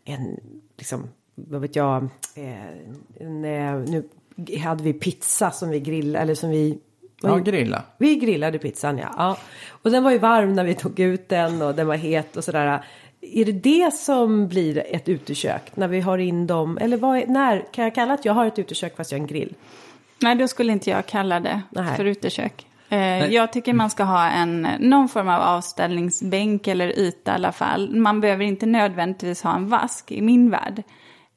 [0.05, 0.39] en,
[0.77, 2.03] liksom, vad vet jag,
[2.35, 2.67] eh,
[3.19, 4.09] en, eh, nu
[4.63, 6.79] hade vi pizza som vi grillade, eller som vi
[7.23, 7.83] Ja, grilla.
[7.97, 9.13] vi grillade pizzan ja.
[9.17, 9.37] ja.
[9.69, 12.43] Och den var ju varm när vi tog ut den och den var het och
[12.43, 12.85] sådär.
[13.21, 15.75] Är det det som blir ett utekök?
[15.75, 16.77] När vi har in dem?
[16.77, 19.21] Eller vad är, när kan jag kalla att jag har ett utekök fast jag har
[19.23, 19.55] en grill?
[20.21, 21.97] Nej, då skulle inte jag kalla det Nej.
[21.97, 22.67] för utekök.
[22.91, 27.51] Eh, jag tycker man ska ha en, någon form av avställningsbänk eller yta i alla
[27.51, 27.95] fall.
[27.95, 30.83] Man behöver inte nödvändigtvis ha en vask i min värld.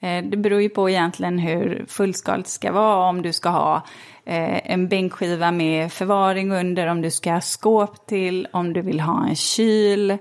[0.00, 3.08] Eh, det beror ju på egentligen hur fullskaligt det ska vara.
[3.08, 3.76] Om du ska ha
[4.24, 9.00] eh, en bänkskiva med förvaring under, om du ska ha skåp till, om du vill
[9.00, 10.18] ha en kyl.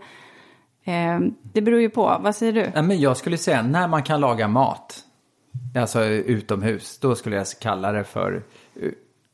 [1.54, 2.18] Det beror ju på.
[2.22, 2.82] Vad säger du?
[2.82, 5.00] Men jag skulle säga när man kan laga mat,
[5.78, 8.44] alltså utomhus, då skulle jag kalla det för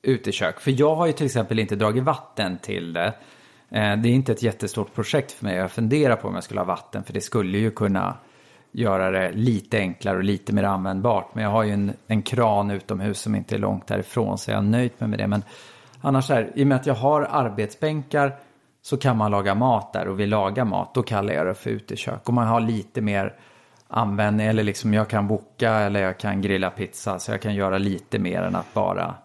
[0.02, 0.60] utekök.
[0.60, 3.14] För jag har ju till exempel inte dragit vatten till det.
[3.70, 5.56] Eh, det är inte ett jättestort projekt för mig.
[5.56, 8.18] Jag funderar på om jag skulle ha vatten, för det skulle ju kunna
[8.72, 11.36] göra det lite enklare och lite mer användbart.
[11.36, 14.58] Men jag har ju en, en kran utomhus som inte är långt därifrån, så jag
[14.58, 15.28] har nöjt mig med det.
[15.28, 15.44] Men
[16.02, 18.36] annars är i och med att jag har arbetsbänkar
[18.82, 21.70] så kan man laga mat där och vi lagar mat, då kallar jag det för
[21.70, 22.28] utekök.
[22.28, 23.34] Och man har lite mer
[23.88, 27.78] användning, eller liksom jag kan boka eller jag kan grilla pizza, så jag kan göra
[27.78, 29.16] lite mer än att bara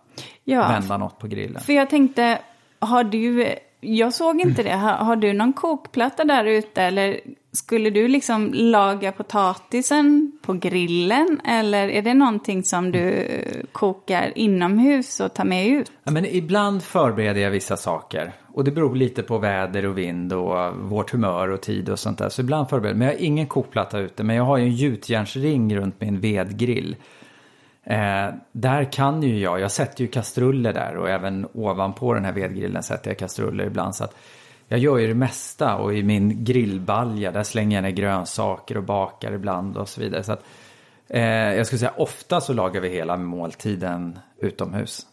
[0.45, 1.63] Ja, vända något på grillen.
[1.63, 2.39] För jag tänkte,
[2.79, 7.21] har du, jag såg inte det, har, har du någon kokplatta där ute eller
[7.53, 13.29] skulle du liksom laga potatisen på grillen eller är det någonting som du
[13.73, 15.93] kokar inomhus och tar med ut?
[16.05, 18.33] Ja, men ibland förbereder jag vissa saker.
[18.55, 22.19] Och det beror lite på väder och vind och vårt humör och tid och sånt
[22.19, 22.29] där.
[22.29, 22.99] Så ibland förbereder jag.
[22.99, 24.25] Men jag har ingen kokplatta ute.
[24.25, 26.97] Men jag har ju en gjutjärnsring runt min vedgrill.
[27.85, 32.33] Eh, där kan ju jag, jag sätter ju kastruller där och även ovanpå den här
[32.33, 33.95] vedgrillen sätter jag kastruller ibland.
[33.95, 34.17] Så att
[34.69, 38.85] jag gör ju det mesta och i min grillbalja där slänger jag ner grönsaker och
[38.85, 40.23] bakar ibland och så vidare.
[40.23, 40.45] Så att,
[41.09, 41.23] eh,
[41.55, 45.07] jag skulle säga ofta så lagar vi hela måltiden utomhus.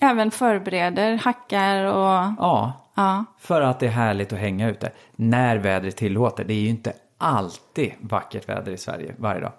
[0.00, 2.34] Även förbereder, hackar och...
[2.38, 3.24] Ja, Ja.
[3.38, 4.90] för att det är härligt att hänga ute.
[5.16, 6.44] När vädret tillåter.
[6.44, 9.52] Det är ju inte alltid vackert väder i Sverige varje dag.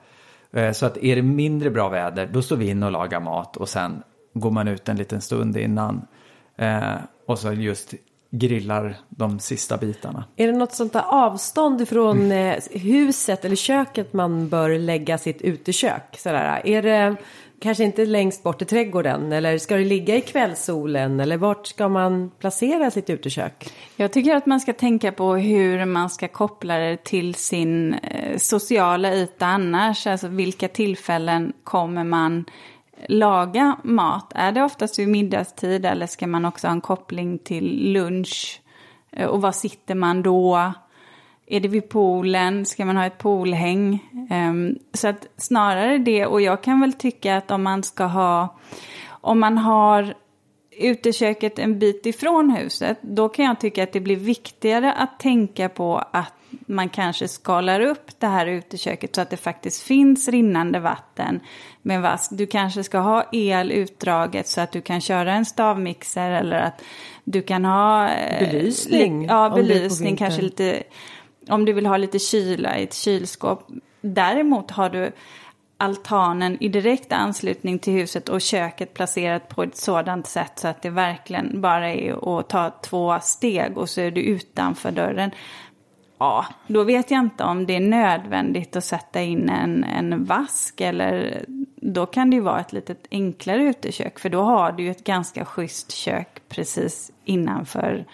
[0.53, 3.57] Eh, Så att är det mindre bra väder, då står vi in och lagar mat
[3.57, 6.05] och sen går man ut en liten stund innan.
[6.57, 6.93] Eh,
[7.27, 7.93] och så just
[8.29, 10.25] grillar de sista bitarna.
[10.35, 15.41] Är det något sånt där avstånd ifrån eh, huset eller köket man bör lägga sitt
[15.41, 16.17] utekök?
[16.17, 16.61] Sådär.
[16.65, 17.15] Är det
[17.59, 21.89] kanske inte längst bort i trädgården eller ska det ligga i kvällssolen eller vart ska
[21.89, 23.73] man placera sitt utekök?
[23.95, 28.37] Jag tycker att man ska tänka på hur man ska koppla det till sin eh,
[28.37, 30.07] sociala yta annars.
[30.07, 32.45] Alltså vilka tillfällen kommer man
[33.07, 34.31] laga mat?
[34.35, 38.61] Är det oftast vid middagstid eller ska man också ha en koppling till lunch?
[39.11, 40.73] Eh, och var sitter man då?
[41.53, 42.65] Är det vid poolen?
[42.65, 43.99] Ska man ha ett poolhäng?
[44.29, 48.59] Ehm, så att snarare det, och jag kan väl tycka att om man ska ha,
[49.07, 50.13] om man har
[50.77, 55.69] uteköket en bit ifrån huset, då kan jag tycka att det blir viktigare att tänka
[55.69, 56.33] på att
[56.65, 61.39] man kanske skalar upp det här uteköket så att det faktiskt finns rinnande vatten
[61.81, 62.31] med vask.
[62.33, 66.81] Du kanske ska ha el utdraget så att du kan köra en stavmixer eller att
[67.23, 68.09] du kan ha...
[68.09, 70.83] eh, Belysning, Ja, belysning, kanske lite...
[71.49, 73.67] Om du vill ha lite kyla i ett kylskåp.
[74.01, 75.11] Däremot har du
[75.77, 80.81] altanen i direkt anslutning till huset och köket placerat på ett sådant sätt så att
[80.81, 85.31] det verkligen bara är att ta två steg och så är du utanför dörren.
[86.17, 90.81] Ja, då vet jag inte om det är nödvändigt att sätta in en, en vask
[90.81, 94.91] eller då kan det ju vara ett lite enklare utekök för då har du ju
[94.91, 98.05] ett ganska schysst kök precis innanför eh,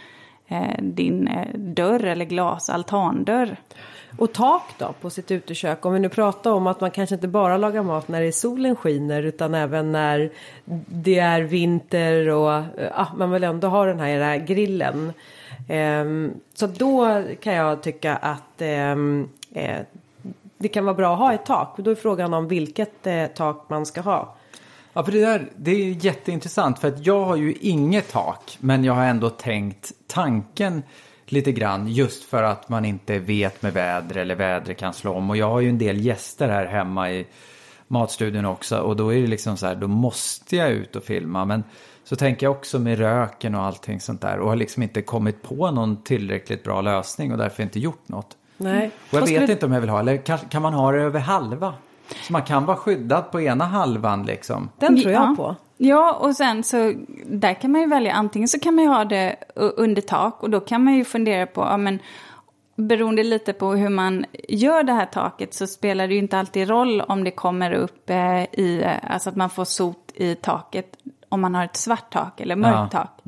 [0.51, 3.57] Eh, din eh, dörr eller glas altandörr.
[4.17, 5.85] Och tak då på sitt utekök?
[5.85, 8.31] Om vi nu pratar om att man kanske inte bara lagar mat när det är
[8.31, 10.31] solen skiner utan även när
[10.87, 15.13] det är vinter och eh, ah, man vill ändå ha den här grillen.
[15.69, 19.79] Um, så då kan jag tycka att um, eh,
[20.57, 21.77] det kan vara bra att ha ett tak.
[21.77, 24.35] Då är frågan om vilket eh, tak man ska ha.
[24.99, 28.83] Ja, för det där det är jätteintressant för att jag har ju inget tak men
[28.83, 30.83] jag har ändå tänkt tanken
[31.25, 35.29] lite grann just för att man inte vet med väder eller vädret kan slå om
[35.29, 37.27] och jag har ju en del gäster här hemma i
[37.87, 41.45] matstudion också och då är det liksom så här då måste jag ut och filma
[41.45, 41.63] men
[42.03, 45.41] så tänker jag också med röken och allting sånt där och har liksom inte kommit
[45.41, 48.37] på någon tillräckligt bra lösning och därför inte gjort något.
[48.57, 48.91] Nej.
[49.11, 51.19] Och jag vet inte om jag vill ha, eller kan, kan man ha det över
[51.19, 51.73] halva?
[52.21, 54.69] Så man kan vara skyddad på ena halvan liksom.
[54.79, 55.33] Den tror jag ja.
[55.37, 55.55] på.
[55.77, 56.93] Ja, och sen så
[57.25, 60.49] där kan man ju välja antingen så kan man ju ha det under tak och
[60.49, 61.99] då kan man ju fundera på, ja men
[62.75, 66.69] beroende lite på hur man gör det här taket så spelar det ju inte alltid
[66.69, 70.95] roll om det kommer upp eh, i, eh, alltså att man får sot i taket
[71.29, 73.21] om man har ett svart tak eller mörkt Ja, tak.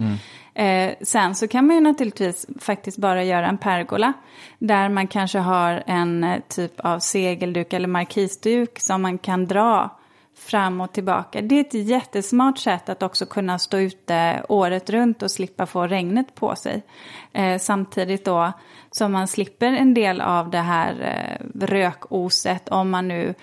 [0.62, 4.14] Eh, sen så kan man ju naturligtvis faktiskt bara göra en pergola
[4.60, 10.00] där man kanske har en eh, typ av segelduk eller markisduk som man kan dra
[10.36, 11.42] fram och tillbaka.
[11.42, 15.88] Det är ett jättesmart sätt att också kunna stå ute året runt och slippa få
[15.88, 16.84] regnet på sig.
[17.34, 18.52] Eh, samtidigt då
[18.92, 23.34] som man slipper en del av det här eh, rökoset om man nu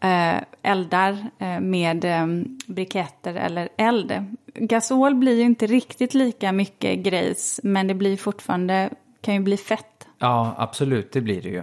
[0.00, 2.26] eh, eldar eh, med eh,
[2.66, 4.36] briketter eller eld.
[4.58, 8.90] Gasol blir ju inte riktigt lika mycket grejs men det blir fortfarande,
[9.20, 10.06] kan ju bli fett.
[10.18, 11.62] Ja, absolut, det blir det ju.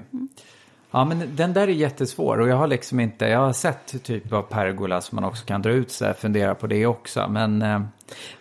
[0.91, 4.33] Ja, men den där är jättesvår och jag har liksom inte, jag har sett typ
[4.33, 7.81] av pergola som man också kan dra ut sig, fundera på det också, men eh,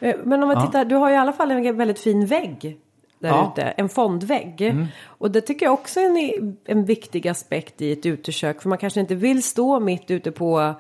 [0.01, 0.67] Eh, Men om man Ja.
[0.67, 2.79] tittar, du har i alla fall en väldigt fin vägg
[3.19, 3.53] där Ja.
[3.53, 4.75] ute, en fondvägg.
[5.05, 6.05] Och det tycker jag också är
[6.41, 8.62] en, en viktig aspekt i ett utekök.
[8.62, 10.75] För man kanske inte vill stå mitt ute på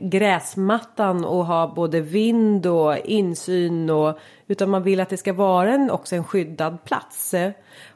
[0.00, 3.90] gräsmattan och ha både vind och insyn.
[3.90, 7.34] Och, utan man vill att det ska vara en, också en skyddad plats.
[7.34, 7.50] Eh,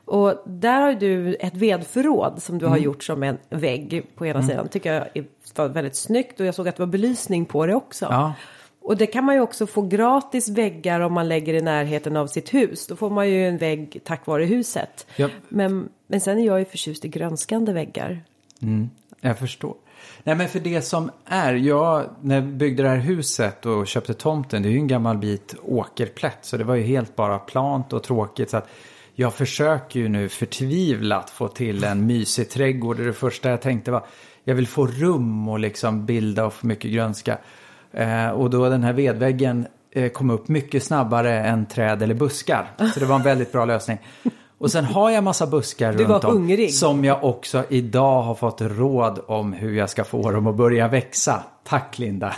[0.04, 4.42] Och där har du ett vedförråd som du har gjort som en vägg på ena
[4.42, 4.68] sidan.
[4.68, 5.24] tycker jag
[5.56, 8.06] var väldigt snyggt och jag såg att det var belysning på det också.
[8.10, 8.32] ja.
[8.86, 12.26] Och det kan man ju också få gratis väggar om man lägger i närheten av
[12.26, 12.86] sitt hus.
[12.86, 15.06] Då får man ju en vägg tack vare huset.
[15.16, 15.30] Japp.
[15.48, 18.20] Men, men sen är jag ju förtjust i grönskande väggar.
[19.20, 19.74] Jag förstår.
[20.26, 24.14] Nej men för det som är, jag när jag byggde det här huset och köpte
[24.14, 27.92] tomten, det är ju en gammal bit åkerplätt så det var ju helt bara plant
[27.92, 28.50] och tråkigt.
[28.50, 28.68] Så att
[29.14, 32.96] jag försöker ju nu förtvivlat få till en mysig trädgård.
[32.96, 34.06] Det första jag tänkte var,
[34.44, 37.38] jag vill få rum och liksom bilda och få mycket grönska.
[37.92, 42.70] Eh, och då den här vedväggen eh, kom upp mycket snabbare än träd eller buskar.
[42.94, 43.98] Så det var en väldigt bra lösning.
[44.58, 46.32] Och sen har jag massa buskar Du runt var om.
[46.36, 46.74] hungrig.
[46.74, 50.88] Som jag också idag har fått råd om hur jag ska få dem att börja
[50.88, 51.42] växa.
[51.64, 52.36] Tack Linda.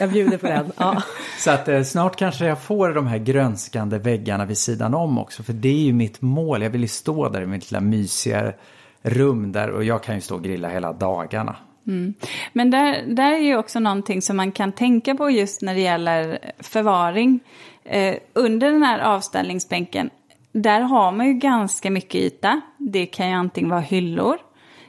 [0.00, 0.72] Jag bjuder på den.
[0.76, 1.02] Ja.
[1.38, 5.42] Så att eh, snart kanske jag får de här grönskande väggarna vid sidan om också.
[5.42, 6.62] För det är ju mitt mål.
[6.62, 8.52] Jag vill ju stå där i mitt lilla mysiga
[9.02, 9.70] rum där.
[9.70, 11.56] Och jag kan ju stå och grilla hela dagarna.
[12.52, 15.80] Men där, där är ju också någonting som man kan tänka på just när det
[15.80, 17.40] gäller förvaring.
[17.84, 20.10] Eh, under den här avställningsbänken,
[20.54, 22.60] där har man ju ganska mycket yta.
[22.78, 24.38] Det kan ju antingen vara hyllor,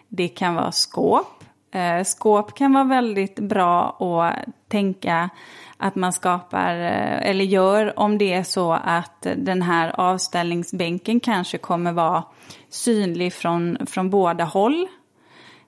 [0.08, 1.44] det kan vara skåp.
[1.72, 5.30] Eh, skåp kan vara väldigt bra att tänka
[5.78, 11.58] att man skapar eh, eller gör om det är så att den här avställningsbänken kanske
[11.58, 12.24] kommer vara
[12.70, 14.88] synlig från, från båda håll.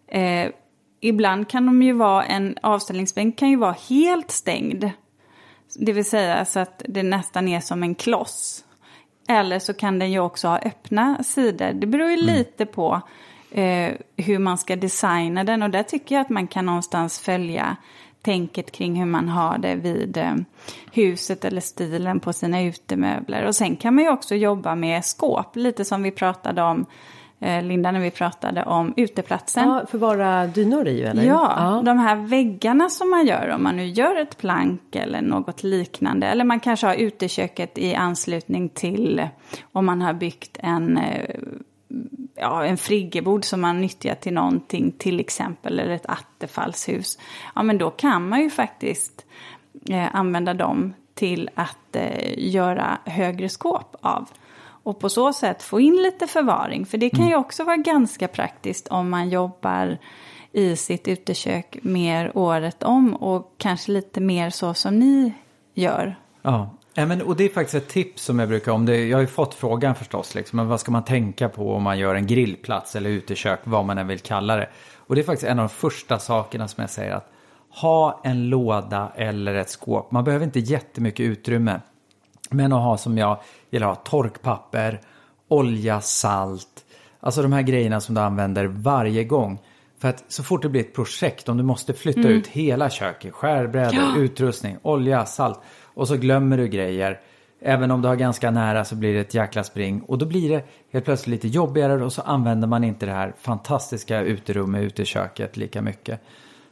[0.07, 0.47] Eh,
[1.01, 4.89] ibland kan de ju vara, en avställningsbänk kan ju vara helt stängd.
[5.79, 8.63] Det vill säga så att det nästan är som en kloss.
[9.27, 11.73] Eller så kan den ju också ha öppna sidor.
[11.73, 13.01] Det beror ju lite på
[13.51, 15.63] eh, hur man ska designa den.
[15.63, 17.77] Och där tycker jag att man kan någonstans följa
[18.21, 20.35] tänket kring hur man har det vid eh,
[20.91, 23.45] huset eller stilen på sina utemöbler.
[23.45, 26.85] Och sen kan man ju också jobba med skåp, lite som vi pratade om,
[27.39, 29.69] Linda, när vi pratade om uteplatsen.
[29.69, 31.23] ja, förvara dynor i eller?
[31.23, 35.63] Ja, de här väggarna som man gör om man nu gör ett plank eller något
[35.63, 36.27] liknande.
[36.27, 39.27] Eller man kanske har uteköket i anslutning till
[39.71, 41.35] om man har byggt en, eh,
[42.35, 45.79] ja, en friggebod som man nyttjar till någonting till exempel.
[45.79, 47.19] Eller ett attefallshus.
[47.55, 49.25] Ja men då kan man ju faktiskt
[49.89, 54.29] eh, använda dem till att eh, göra högre skåp av.
[54.87, 56.85] Och på så sätt få in lite förvaring.
[56.85, 59.97] För det kan ju också vara ganska praktiskt om man jobbar
[60.51, 63.15] i sitt utekök mer året om.
[63.15, 65.33] Och kanske lite mer så som ni
[65.73, 66.15] gör.
[66.41, 68.85] Ja, Ja, men, och det är faktiskt ett tips som jag brukar om.
[68.85, 71.83] Det, jag har ju fått frågan förstås, liksom, men vad ska man tänka på om
[71.83, 74.69] man gör en grillplats eller utekök, vad man än vill kalla det.
[74.95, 77.31] Och det är faktiskt en av de första sakerna som jag säger att
[77.69, 80.11] ha en låda eller ett skåp.
[80.11, 81.81] Man behöver inte jättemycket utrymme.
[82.49, 83.37] Men att ha som jag
[83.69, 85.01] gillar att ha torkpapper,
[85.47, 86.85] olja, salt.
[87.19, 89.59] Alltså de här grejerna som du använder varje gång.
[89.99, 93.33] För att så fort det blir ett projekt, om du måste flytta ut hela köket,
[93.33, 95.59] skärbrädor, utrustning, olja, salt.
[95.83, 97.19] Och så glömmer du grejer.
[97.61, 100.01] Även om du har ganska nära så blir det ett jäkla spring.
[100.01, 103.33] Och då blir det helt plötsligt lite jobbigare och så använder man inte det här
[103.37, 106.21] fantastiska uterummet ute i köket lika mycket.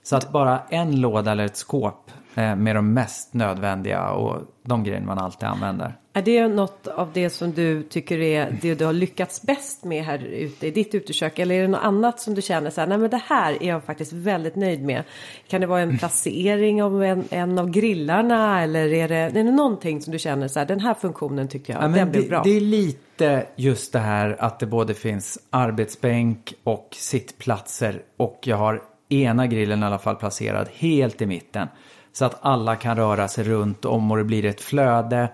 [0.05, 4.83] Så att bara en låda eller ett skåp eh, med de mest nödvändiga och de
[4.83, 5.95] grejerna man alltid använder.
[6.13, 10.03] Är det något av det som du tycker är det du har lyckats bäst med
[10.03, 11.39] här ute i ditt utekök?
[11.39, 13.67] Eller är det något annat som du känner så här, nej men det här är
[13.67, 15.03] jag faktiskt väldigt nöjd med.
[15.47, 19.43] Kan det vara en placering av en, en av grillarna eller är det, är det
[19.43, 22.29] någonting som du känner så här, den här funktionen tycker jag, Ja, den blev det,
[22.29, 22.41] bra.
[22.43, 28.57] det är lite just det här att det både finns arbetsbänk och sittplatser och jag
[28.57, 31.67] har ena grillen i alla fall placerad helt i mitten.
[32.13, 35.29] Så att alla kan röra sig runt om och det blir ett flöde.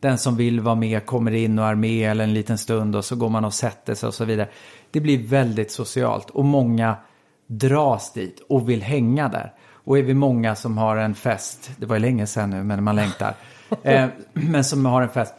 [0.00, 3.04] Den som vill vara med kommer in och är med eller en liten stund och
[3.04, 4.48] så går man och sätter sig och så vidare.
[4.90, 6.96] Det blir väldigt socialt och många
[7.46, 9.52] dras dit och vill hänga där.
[9.72, 12.84] Och är vi många som har en fest, det var ju länge sedan nu men
[12.84, 13.34] man längtar,
[13.82, 15.34] eh, men som har en fest,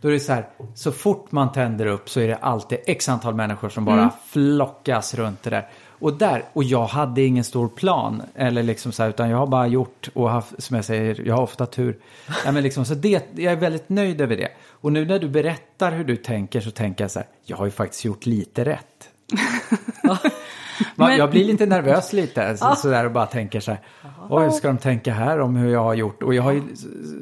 [0.00, 3.08] då är det så här, så fort man tänder upp så är det alltid x
[3.08, 5.68] antal människor som bara flockas runt det där.
[6.02, 9.46] Och där, och jag hade ingen stor plan, eller liksom så här, utan jag har
[9.46, 11.98] bara gjort och haft, som jag säger, jag har ofta tur.
[12.44, 14.48] Ja, men liksom, så det, jag är väldigt nöjd över det.
[14.68, 17.64] Och nu när du berättar hur du tänker så tänker jag så här, jag har
[17.64, 18.86] ju faktiskt gjort lite rätt.
[20.02, 20.18] Man,
[20.94, 23.80] Men- Jag blir lite nervös lite så, sådär och bara tänker så här.
[24.30, 26.22] Oj, ska de tänka här om hur jag har gjort?
[26.22, 26.62] Och jag har ju,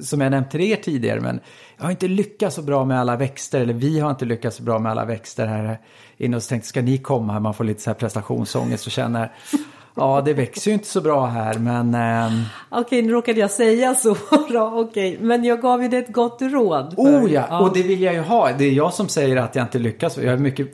[0.03, 1.41] som jag nämnt till er tidigare, men
[1.77, 3.61] jag har inte lyckats så bra med alla växter.
[3.61, 5.79] Eller vi har inte lyckats så bra med alla växter här
[6.17, 6.37] inne.
[6.37, 7.41] Och så tänkte ska ni komma här?
[7.41, 9.33] Man får lite så här prestationsångest och känner,
[9.95, 13.95] ja det växer ju inte så bra här, men ehm, Okej, nu råkade jag säga
[13.95, 14.17] så.
[14.73, 16.95] Okej, men jag gav ju det ett gott råd.
[16.95, 18.51] för- Oh ja, och det vill jag ju ha.
[18.59, 20.17] Det är jag som säger att jag inte lyckas.
[20.17, 20.69] Jag är mycket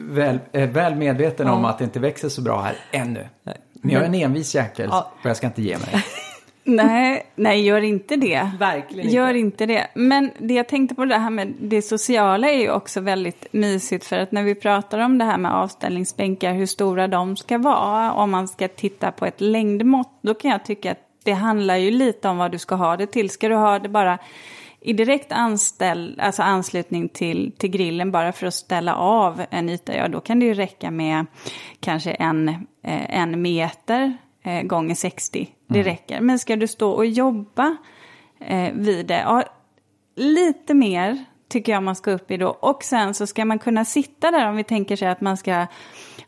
[0.00, 3.24] väl, eh, väl medveten om att det inte växer så bra här ännu.
[3.84, 5.12] Men jag är en envis jäkel Ja.
[5.22, 6.04] och jag ska inte ge mig.
[6.66, 8.50] Nej, nej, gör inte det.
[8.58, 9.86] Verkligen Gör inte det.
[9.94, 14.04] Men det jag tänkte på det här med det sociala är ju också väldigt mysigt.
[14.04, 18.12] För att när vi pratar om det här med avställningsbänkar, hur stora de ska vara,
[18.12, 21.90] om man ska titta på ett längdmått, då kan jag tycka att det handlar ju
[21.90, 23.30] lite om vad du ska ha det till.
[23.30, 24.18] Ska du ha det bara
[24.84, 29.96] i direkt anställ, alltså anslutning till, till grillen bara för att ställa av en yta,
[29.96, 31.26] ja då kan det ju räcka med
[31.80, 32.48] kanske en,
[32.82, 35.48] eh, en meter eh, gånger 60.
[35.66, 35.92] Det Mm.
[35.92, 36.20] räcker.
[36.20, 37.76] Men ska du stå och jobba
[38.40, 39.42] eh, vid det, ja,
[40.16, 42.48] lite mer tycker jag man ska upp i då.
[42.48, 45.66] Och sen så ska man kunna sitta där om vi tänker sig att man ska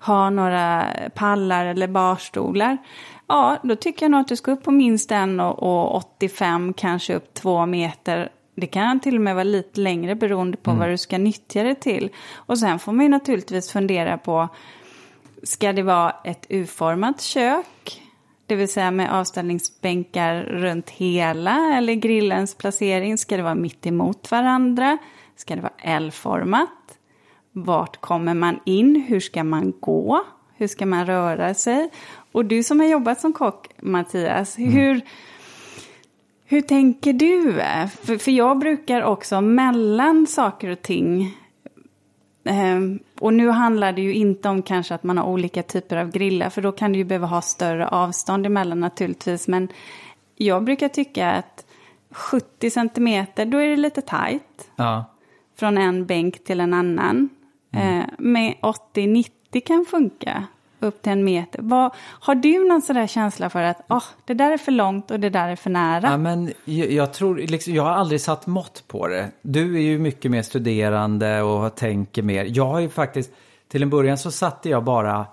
[0.01, 2.79] ha några pallar eller barstolar.
[3.27, 6.73] Ja, då tycker jag nog att du ska upp på minst en och, och 85,
[6.73, 8.29] kanske upp två meter.
[8.59, 11.75] Det kan till och med vara lite längre beroende på vad du ska nyttja det
[11.75, 12.11] till.
[12.35, 14.49] Och sen får man ju naturligtvis fundera på,
[15.43, 18.03] ska det vara ett U-format kök?
[18.47, 23.19] Det vill säga med avställningsbänkar runt hela eller grillens placering.
[23.19, 24.99] Ska det vara mitt emot varandra?
[25.37, 26.99] Ska det vara L-format?
[27.53, 29.05] Vart kommer man in?
[29.09, 30.25] Hur ska man gå?
[30.55, 31.91] Hur ska man röra sig?
[32.33, 35.01] Och du som har jobbat som kock, Mattias, hur,
[36.47, 37.53] hur tänker du?
[38.03, 41.37] För, för jag brukar också mellan saker och ting
[42.47, 46.11] Ehm, och nu handlar det ju inte om kanske att man har olika typer av
[46.11, 49.49] grillar, för då kan du ju behöva ha större avstånd emellan naturligtvis.
[49.49, 49.69] Men
[50.37, 51.67] jag brukar tycka att
[52.11, 55.05] 70 centimeter, då är det lite tajt Ja.
[55.57, 57.29] från en bänk till en annan.
[57.73, 58.01] Mm.
[58.01, 60.45] Eh, med 80-90 kan funka
[60.81, 61.61] upp till en meter.
[61.63, 65.11] Vad, har du någon sån där känsla för att oh, det där är för långt
[65.11, 66.11] och det där är för nära?
[66.11, 69.31] Ja, men jag, jag tror, liksom, jag har aldrig satt mått på det.
[69.43, 72.47] Du är ju mycket mer studerande och tänker mer.
[72.49, 73.31] Jag har ju faktiskt,
[73.69, 75.27] till en början så satte jag bara,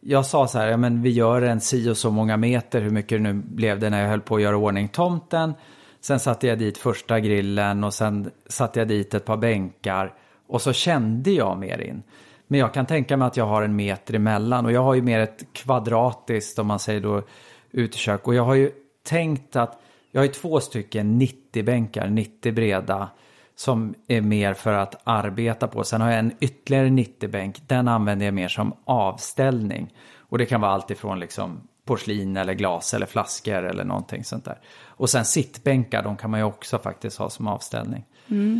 [0.00, 2.90] jag sa så här, ja men vi gör en si och så många meter, hur
[2.90, 5.54] mycket det nu blev det när jag höll på att göra ordning tomten.
[6.00, 10.14] Sen satte jag dit första grillen och sen satte jag dit ett par bänkar.
[10.46, 12.02] Och så kände jag mer in.
[12.48, 15.02] Men jag kan tänka mig att jag har en meter emellan och jag har ju
[15.02, 17.22] mer ett kvadratiskt, om man säger då,
[17.70, 18.26] utekök.
[18.26, 18.70] Och jag har ju
[19.02, 19.80] tänkt att
[20.10, 23.08] jag har ju två stycken 90-bänkar, 90 breda,
[23.54, 25.84] som är mer för att arbeta på.
[25.84, 29.94] Sen har jag en ytterligare 90-bänk, den använder jag mer som avställning.
[30.16, 34.44] Och det kan vara allt ifrån liksom porslin eller glas eller flaskor eller någonting sånt
[34.44, 34.58] där.
[34.86, 38.04] Och sen sittbänkar, de kan man ju också faktiskt ha som avställning.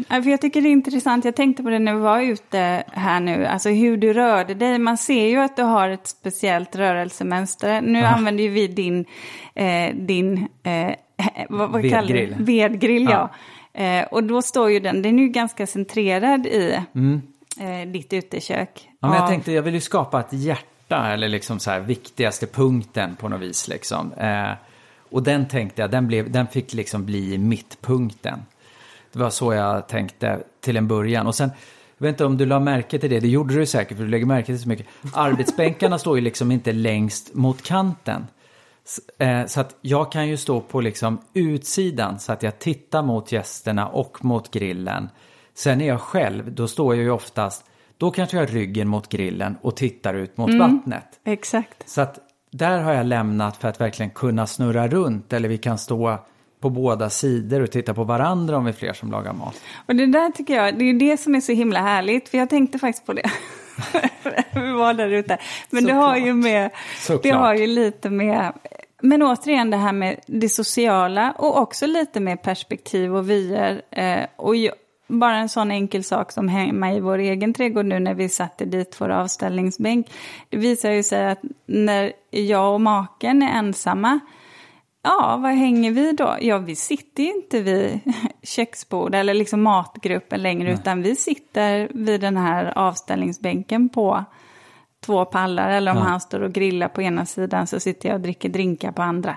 [0.08, 3.20] För jag tycker det är intressant, jag tänkte på det när vi var ute här
[3.20, 4.78] nu, alltså hur du rörde dig.
[4.78, 7.80] Man ser ju att du har ett speciellt rörelsemönster.
[7.80, 9.04] Nu använder ju vi din,
[9.54, 10.94] eh, din eh,
[11.48, 12.34] vad, vad Vedgrill.
[12.38, 13.08] Vedgrill.
[13.10, 13.30] Ja.
[13.72, 16.78] Eh, och då står ju den, den är ju ganska centrerad i
[17.60, 18.88] eh, ditt utekök.
[19.00, 21.80] Ja, men jag Av- tänkte, jag vill ju skapa ett hjärta, eller liksom så här
[21.80, 24.12] viktigaste punkten på något vis liksom.
[24.12, 24.50] Eh,
[25.10, 28.38] och den tänkte jag, den, blev, den fick liksom bli mittpunkten.
[29.18, 31.26] Det var så jag tänkte till en början.
[31.26, 31.50] Och sen,
[31.98, 34.10] jag vet inte om du la märke till det, det gjorde du säkert för du
[34.10, 34.86] lägger märke till så mycket.
[35.14, 38.26] Arbetsbänkarna står ju liksom inte längst mot kanten.
[39.18, 43.32] Eh, Så att jag kan ju stå på liksom utsidan så att jag tittar mot
[43.32, 45.08] gästerna och mot grillen.
[45.54, 47.64] Sen är jag själv, då står jag ju oftast,
[47.96, 51.20] då kanske jag har ryggen mot grillen och tittar ut mot vattnet.
[51.24, 51.88] Exakt.
[51.88, 52.18] Så att
[52.50, 56.18] där har jag lämnat för att verkligen kunna snurra runt eller vi kan stå
[56.60, 59.60] på båda sidor och titta på varandra om vi är fler som lagar mat.
[59.86, 62.28] Och det där tycker jag, det är det som är så himla härligt.
[62.28, 63.30] För jag tänkte faktiskt på det.
[64.54, 65.38] Vi var där ute.
[65.70, 66.70] Men det har ju med,
[67.22, 68.52] det har ju lite med,
[69.02, 73.82] men återigen det här med det sociala och också lite med perspektiv och vyer.
[73.90, 74.54] Eh, och
[75.08, 78.64] bara en sån enkel sak som hemma i vår egen trädgård nu när vi satte
[78.64, 80.06] dit vår avställningsbänk.
[80.48, 84.20] Det visar ju sig att när jag och maken är ensamma
[85.08, 86.36] Ja, var hänger vi då?
[86.40, 88.00] Ja, vi sitter ju inte vid
[88.42, 94.24] köksbord eller liksom matgruppen längre, utan vi sitter vid den här avställningsbänken på
[95.00, 95.70] två pallar.
[95.70, 98.92] Eller om han står och grillar på ena sidan så sitter jag och dricker drinkar
[98.92, 99.36] på andra.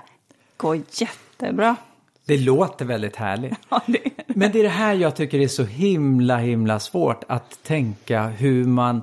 [0.56, 1.76] Går jättebra.
[2.24, 3.58] Det låter väldigt härligt.
[3.68, 7.62] Ja, det Men det är det här jag tycker är så himla, himla svårt att
[7.62, 9.02] tänka hur man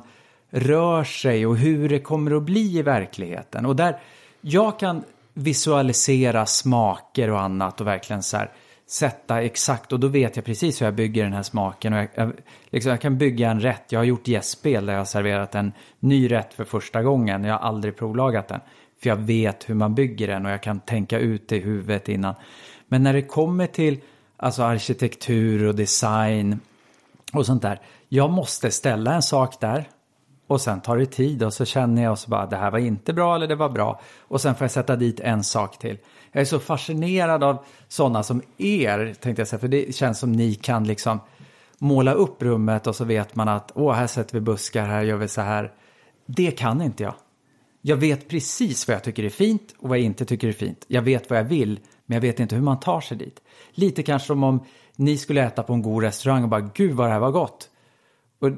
[0.49, 3.65] rör sig och hur det kommer att bli i verkligheten.
[3.65, 3.99] Och där
[4.41, 5.03] jag kan
[5.39, 8.51] visualisera smaker och annat och verkligen så här
[8.87, 11.93] sätta exakt och då vet jag precis hur jag bygger den här smaken.
[11.93, 12.33] Och jag, jag,
[12.69, 13.91] liksom, jag kan bygga en rätt.
[13.91, 17.43] Jag har gjort gästspel där jag har serverat en ny rätt för första gången.
[17.43, 18.59] Jag har aldrig provlagat den.
[19.01, 22.09] För jag vet hur man bygger den och jag kan tänka ut det i huvudet
[22.09, 22.35] innan.
[22.87, 23.99] Men när det kommer till
[24.37, 26.59] alltså arkitektur och design
[27.33, 27.79] och sånt där.
[28.09, 29.89] Jag måste ställa en sak där
[30.49, 32.79] och sen tar det tid och så känner jag och så bara det här var
[32.79, 34.01] inte bra eller det var bra.
[34.19, 35.97] Och sen får jag sätta dit en sak till.
[36.31, 40.31] Jag är så fascinerad av sådana som er, tänkte jag säga, för det känns som
[40.31, 41.19] ni kan liksom
[41.77, 45.17] måla upp rummet och så vet man att åh, här sätter vi buskar, här gör
[45.17, 45.71] vi så här.
[46.25, 47.13] Det kan inte jag.
[47.81, 50.85] Jag vet precis vad jag tycker är fint och vad jag inte tycker är fint.
[50.87, 53.41] Jag vet vad jag vill, men jag vet inte hur man tar sig dit.
[53.71, 54.63] Lite kanske som om
[54.95, 57.69] ni skulle äta på en god restaurang och bara gud vad det här var gott.
[58.39, 58.51] Och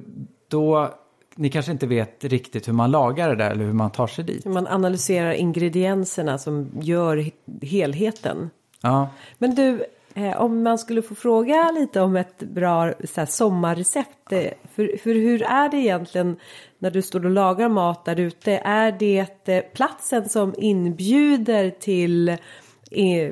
[0.48, 0.94] då,
[1.36, 4.24] ni kanske inte vet riktigt hur man lagar det där eller hur man tar sig
[4.26, 4.46] dit.
[4.46, 8.50] Man analyserar ingredienserna som gör he- helheten.
[8.82, 13.26] Ja, Men du, eh, om man skulle få fråga lite om ett bra så här,
[13.26, 14.32] sommarrecept.
[14.32, 14.44] Eh,
[14.76, 16.36] för, för hur är det egentligen
[16.80, 18.52] när du står och lagar mat där ute?
[18.58, 23.32] Är det eh, platsen som inbjuder till eh,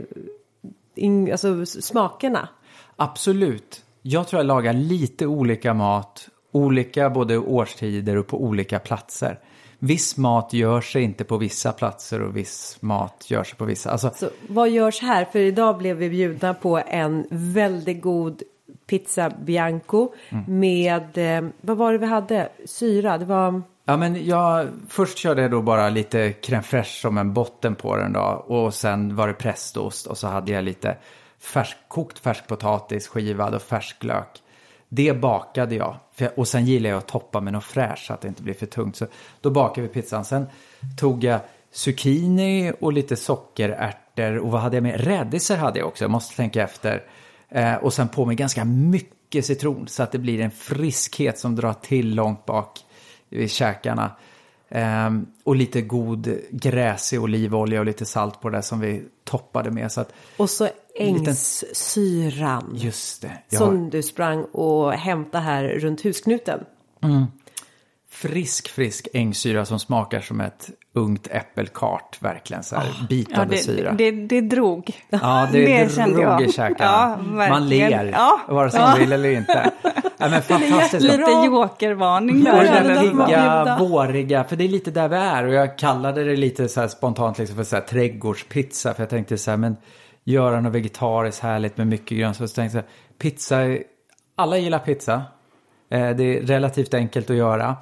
[0.96, 2.50] in, alltså, smakerna?
[2.96, 3.84] absolut.
[4.02, 9.40] Jag tror jag lagar lite olika mat, olika både årstider och på olika platser.
[9.80, 13.92] Viss mat gör sig inte på vissa platser och viss mat gör sig på vissa.
[13.92, 15.26] Alltså, Så vad görs här?
[15.26, 18.44] För idag blev vi bjudna på en väldigt god
[18.88, 20.12] pizza bianco
[20.48, 22.50] med, eh, vad var det vi hade?
[22.66, 23.62] Syra, det var...
[23.86, 27.96] Ja, men jag, först körde jag då bara lite crème fraîche som en botten på
[27.96, 28.46] den då.
[28.48, 30.98] Och sen var det prästost och så hade jag lite
[31.40, 34.42] färsk, kokt färskpotatis skivad och färsklök.
[34.90, 35.96] Det bakade jag.
[36.36, 38.66] Och sen gillar jag att toppa med något fräscht så att det inte blir för
[38.66, 38.96] tungt.
[38.96, 39.08] Så
[39.42, 40.26] då bakade vi pizzan.
[40.26, 40.46] Sen
[40.98, 41.40] tog jag
[41.72, 44.38] zucchini och lite sockerärtor.
[44.38, 45.02] Och vad hade jag med?
[45.02, 46.04] Rädisor hade jag också.
[46.04, 47.04] Jag måste tänka efter.
[47.50, 49.88] Eh, och sen på med ganska mycket citron.
[49.88, 52.80] Så att det blir en friskhet som drar till långt bak
[53.30, 54.12] i käkarna.
[54.70, 59.92] Ehm, och lite god gräsig olivolja och lite salt på det som vi toppade med.
[59.92, 60.64] Så att, Och så
[61.00, 62.72] liten- ängssyran.
[62.76, 63.32] just det.
[63.50, 66.60] Jag har Som du sprang och hämtade här runt husknuten.
[68.22, 72.18] Frisk, frisk ängsyra som smakar som ett ungt äppelkart.
[72.22, 73.92] Verkligen så här Ja, bitande det, syra.
[73.92, 74.92] det, det drog.
[75.10, 76.14] Ja, det, det, jag.
[76.14, 77.20] drog i käkarna.
[77.38, 78.40] Ja, Man ler, Ja.
[78.48, 79.72] vare sig man vill eller inte.
[80.18, 81.04] Ja, men fantastiskt.
[81.04, 82.44] Lite jokervarning
[83.30, 85.46] Ja, våriga, för det är lite där vi är.
[85.46, 88.94] Och jag kallade det lite så här spontant liksom för så här trädgårdspizza.
[88.94, 89.78] För jag tänkte så här, men
[90.24, 92.48] göra något vegetariskt härligt med mycket grönsaker.
[92.48, 93.84] Så tänkte jag så här, pizza,
[94.36, 95.14] alla gillar pizza.
[95.92, 97.76] Eh, det är relativt enkelt att göra.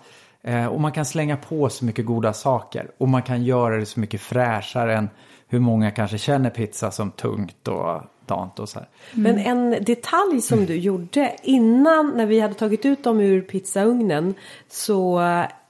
[0.48, 2.92] Eh, och man kan slänga på så mycket goda saker.
[2.98, 5.10] Och man kan göra det så mycket fräschare än
[5.48, 8.88] hur många kanske känner pizza som tungt och dant och så här.
[9.14, 14.34] Men en detalj som du gjorde innan när vi hade tagit ut dem ur pizzaugnen
[14.70, 15.22] så,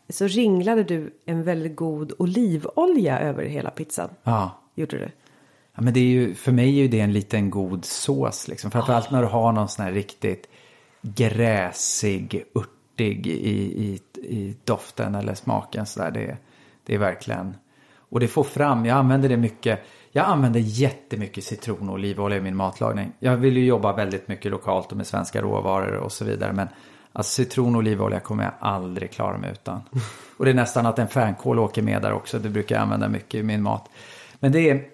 [0.10, 4.10] så ringlade du en väldigt god olivolja över hela pizzan.
[4.24, 4.62] Ja.
[4.76, 5.10] Gjorde du?
[5.76, 8.72] Ja, men det är ju, för mig är ju det en liten god sås liksom.
[8.72, 10.48] Framförallt när du har någon sån här riktigt
[11.02, 16.12] gräsig, örtig i, i, i doften eller smaken så där.
[16.12, 16.38] Det,
[16.86, 17.56] det är verkligen,
[18.10, 19.80] och det får fram, jag använder det mycket.
[20.12, 23.12] Jag använder jättemycket citron och olivolja i min matlagning.
[23.20, 26.54] Jag vill ju jobba väldigt mycket lokalt och med svenska råvaror och så vidare.
[26.54, 26.68] Men
[27.14, 29.82] alltså, citron och olivolja kommer jag aldrig klara mig utan.
[30.38, 32.40] Och det är nästan att en fänkål åker med där också.
[32.40, 33.90] Det brukar jag använda mycket i min mat.
[34.40, 34.86] Men det är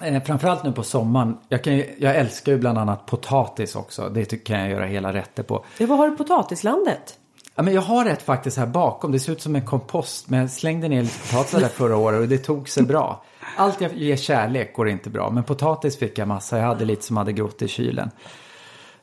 [0.00, 1.38] Eh, framförallt nu på sommaren.
[1.48, 4.08] Jag, kan ju, jag älskar ju bland annat potatis också.
[4.08, 5.64] Det kan jag göra hela rätter på.
[5.78, 7.18] Ja, vad har du potatislandet?
[7.58, 9.12] Ja, men jag har ett faktiskt här bakom.
[9.12, 10.30] Det ser ut som en kompost.
[10.30, 13.24] Men jag slängde ner lite potatisar där förra året och det tog sig bra.
[13.56, 15.30] Allt jag ger kärlek går inte bra.
[15.30, 16.58] Men potatis fick jag massa.
[16.58, 18.10] Jag hade lite som hade grott i kylen.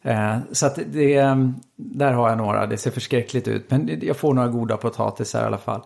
[0.02, 2.66] Eh, så att det, ehm, där har jag några.
[2.68, 3.72] Det ser förskräckligt ut.
[3.72, 5.82] Men jag får några goda potatisar i alla fall.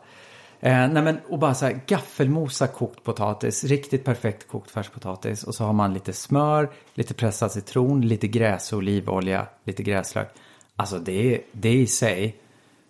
[0.60, 5.44] Eh, nej men, och bara så här gaffelmosa kokt potatis, riktigt perfekt kokt färskpotatis.
[5.44, 10.30] Och så har man lite smör, lite pressad citron, lite gräs och olivolja, lite gräslök.
[10.76, 12.36] Alltså det, är- det i sig,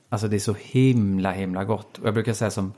[0.10, 1.97] alltså det är så himla himla gott.
[1.97, 2.74] Och jag brukar säga som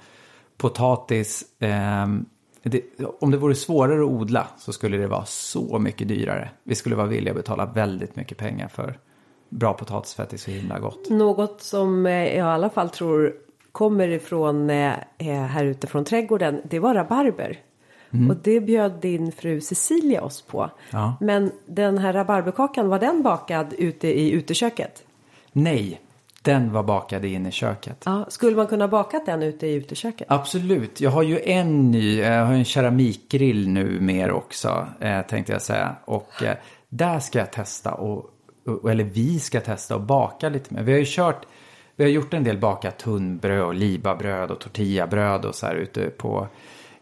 [0.57, 2.25] potatis, ehm,
[2.63, 2.83] det,
[3.19, 6.49] om det vore svårare att odla så skulle det vara så mycket dyrare.
[6.63, 8.99] Vi skulle vara villiga att betala väldigt mycket pengar för
[9.49, 11.09] bra potatis för att det är så himla gott.
[11.09, 13.33] Något som eh, jag i alla fall tror
[13.71, 16.61] kommer ifrån eh, eh, här ute från trädgården.
[16.63, 17.59] Det var rabarber.
[18.29, 20.69] Och det bjöd din fru Cecilia oss på.
[20.91, 21.17] Ja.
[21.19, 25.03] Men den här rabarberkakan, var den bakad ute i uteköket?
[25.51, 26.01] Nej,
[26.41, 28.03] den var bakad in i köket.
[28.05, 30.27] Ja, skulle man kunna bakat den ute i uteköket?
[30.29, 31.01] Absolut.
[31.01, 35.61] Jag har ju en ny, jag har en keramikgrill nu mer också, eh, tänkte jag
[35.61, 35.95] säga.
[36.05, 36.55] Och eh,
[36.89, 38.29] där ska jag testa, och,
[38.89, 40.83] eller vi ska testa och baka lite mer.
[40.83, 41.45] Vi har ju kört,
[41.95, 46.09] vi har gjort en del bakat tunnbröd och libabröd och tortillabröd och så här ute
[46.09, 46.47] på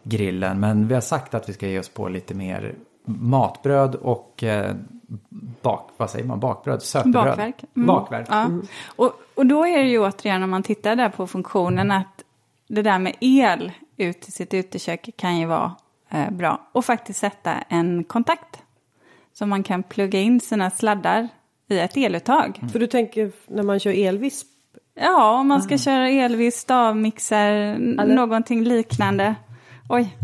[0.02, 0.60] grillen.
[0.60, 2.74] Men vi har sagt att vi ska ge oss på lite mer
[3.20, 4.74] matbröd och eh,
[5.62, 7.24] bak, vad säger man, bakbröd, sötebröd.
[7.24, 7.64] Bakverk.
[7.76, 7.86] Mm.
[7.86, 8.26] Bakverk.
[8.30, 8.50] Ja.
[8.96, 12.24] Och, och då är det ju återigen om man tittar där på funktionen att
[12.68, 15.74] det där med el ut i sitt utekök kan ju vara
[16.10, 16.60] eh, bra.
[16.72, 18.62] Och faktiskt sätta en kontakt.
[19.32, 21.28] Så man kan plugga in sina sladdar
[21.68, 22.60] i ett eluttag.
[22.72, 24.46] För du tänker när man kör elvisp?
[24.94, 29.34] Ja, om man ska köra elvis, stavmixer, Eller- någonting liknande.
[29.88, 30.16] Oj.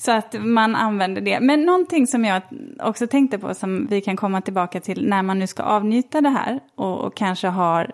[0.00, 1.40] Så att man använder det.
[1.40, 2.42] Men någonting som jag
[2.80, 6.28] också tänkte på som vi kan komma tillbaka till när man nu ska avnjuta det
[6.28, 7.92] här och, och kanske har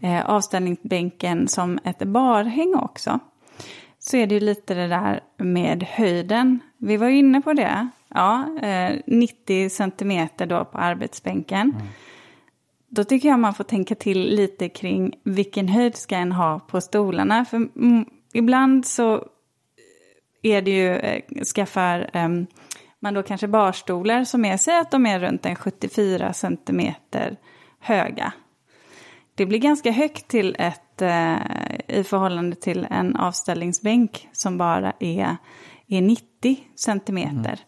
[0.00, 3.18] eh, avställningsbänken som ett barhäng också.
[3.98, 6.60] Så är det ju lite det där med höjden.
[6.78, 7.88] Vi var ju inne på det.
[8.08, 11.60] Ja, eh, 90 centimeter då på arbetsbänken.
[11.60, 11.86] Mm.
[12.88, 16.80] Då tycker jag man får tänka till lite kring vilken höjd ska en ha på
[16.80, 17.44] stolarna.
[17.44, 17.68] För
[18.32, 19.24] ibland så
[20.42, 21.22] är det ju, eh,
[21.54, 22.28] skaffar eh,
[23.00, 27.36] man då kanske barstolar som är, säg att de är runt en 74 centimeter
[27.80, 28.32] höga.
[29.34, 31.36] Det blir ganska högt till ett, eh,
[31.88, 35.36] i förhållande till en avställningsbänk som bara är,
[35.88, 37.32] är 90 centimeter.
[37.34, 37.58] Mm.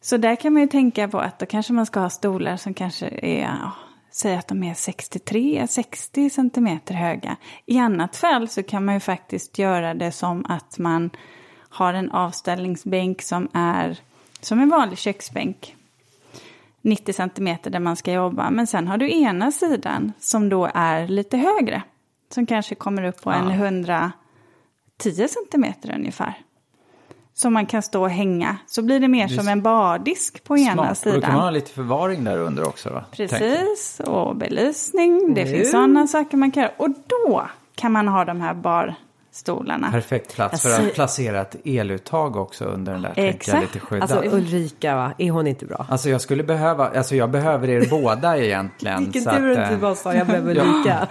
[0.00, 2.74] Så där kan man ju tänka på att då kanske man ska ha stolar som
[2.74, 3.70] kanske är,
[4.12, 7.36] säg att de är 63-60 centimeter höga.
[7.66, 11.10] I annat fall så kan man ju faktiskt göra det som att man
[11.76, 13.98] har en avställningsbänk som är
[14.40, 15.76] som en vanlig köksbänk.
[16.80, 18.50] 90 centimeter där man ska jobba.
[18.50, 21.82] Men sen har du ena sidan som då är lite högre.
[22.34, 23.36] Som kanske kommer upp på ja.
[23.36, 24.12] en 110
[25.28, 26.34] centimeter ungefär.
[27.34, 28.56] Som man kan stå och hänga.
[28.66, 30.72] Så blir det mer det som en bardisk på smart.
[30.72, 31.14] ena sidan.
[31.14, 33.04] Och då kan man ha lite förvaring där under också va?
[33.12, 35.34] Precis, och belysning.
[35.34, 35.54] Det mm.
[35.54, 36.72] finns sådana saker man kan göra.
[36.76, 38.94] Och då kan man ha de här bar
[39.36, 39.90] stolarna.
[39.90, 43.12] Perfekt plats för att placera ett eluttag också under den där.
[43.16, 43.62] Exakt.
[43.62, 44.10] Lite skyddat.
[44.12, 45.12] Alltså Ulrika, va?
[45.18, 45.86] är hon inte bra?
[45.88, 48.98] Alltså jag skulle behöva, alltså jag behöver er båda egentligen.
[48.98, 51.08] Vilken tur att du inte bara sa jag behöver Ulrika.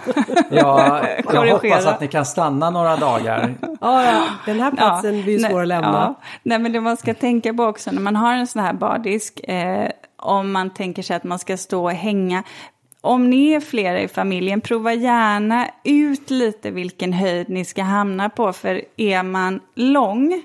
[0.50, 1.02] ja,
[1.32, 3.54] jag hoppas att ni kan stanna några dagar.
[3.80, 5.88] ja, ja, den här platsen ja, blir svår att lämna.
[5.92, 6.14] Ja.
[6.42, 9.40] Nej, men det man ska tänka på också när man har en sån här bardisk,
[9.48, 12.42] eh, om man tänker sig att man ska stå och hänga
[13.06, 18.28] om ni är flera i familjen, prova gärna ut lite vilken höjd ni ska hamna
[18.30, 18.52] på.
[18.52, 20.42] För är man lång,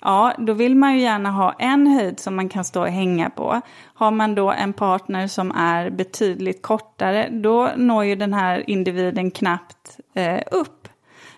[0.00, 3.30] ja då vill man ju gärna ha en höjd som man kan stå och hänga
[3.30, 3.60] på.
[3.94, 9.30] Har man då en partner som är betydligt kortare, då når ju den här individen
[9.30, 10.88] knappt eh, upp.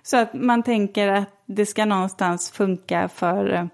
[0.03, 3.65] Så att man tänker att det ska någonstans funka för eh,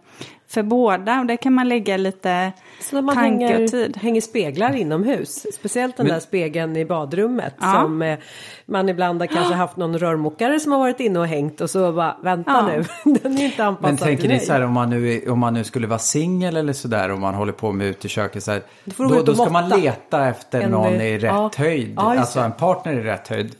[0.48, 1.20] för båda.
[1.20, 3.96] Och där kan man lägga lite så man tanke hänger, och tid.
[3.96, 5.46] hänger speglar inomhus.
[5.54, 7.54] Speciellt den Men, där spegeln i badrummet.
[7.60, 7.72] Ja.
[7.72, 8.18] Som eh,
[8.66, 11.92] man ibland har kanske haft någon rörmokare som har varit inne och hängt och så
[11.92, 12.66] bara vänta ja.
[12.66, 12.84] nu.
[13.22, 15.64] den är inte anpassad Men tänker ni så här om man, nu, om man nu
[15.64, 18.62] skulle vara singel eller sådär och man håller på med uteköket så här.
[18.84, 21.50] Då, då, då ska man leta efter en, någon i rätt ja.
[21.56, 21.98] höjd.
[21.98, 23.56] alltså en partner i rätt höjd.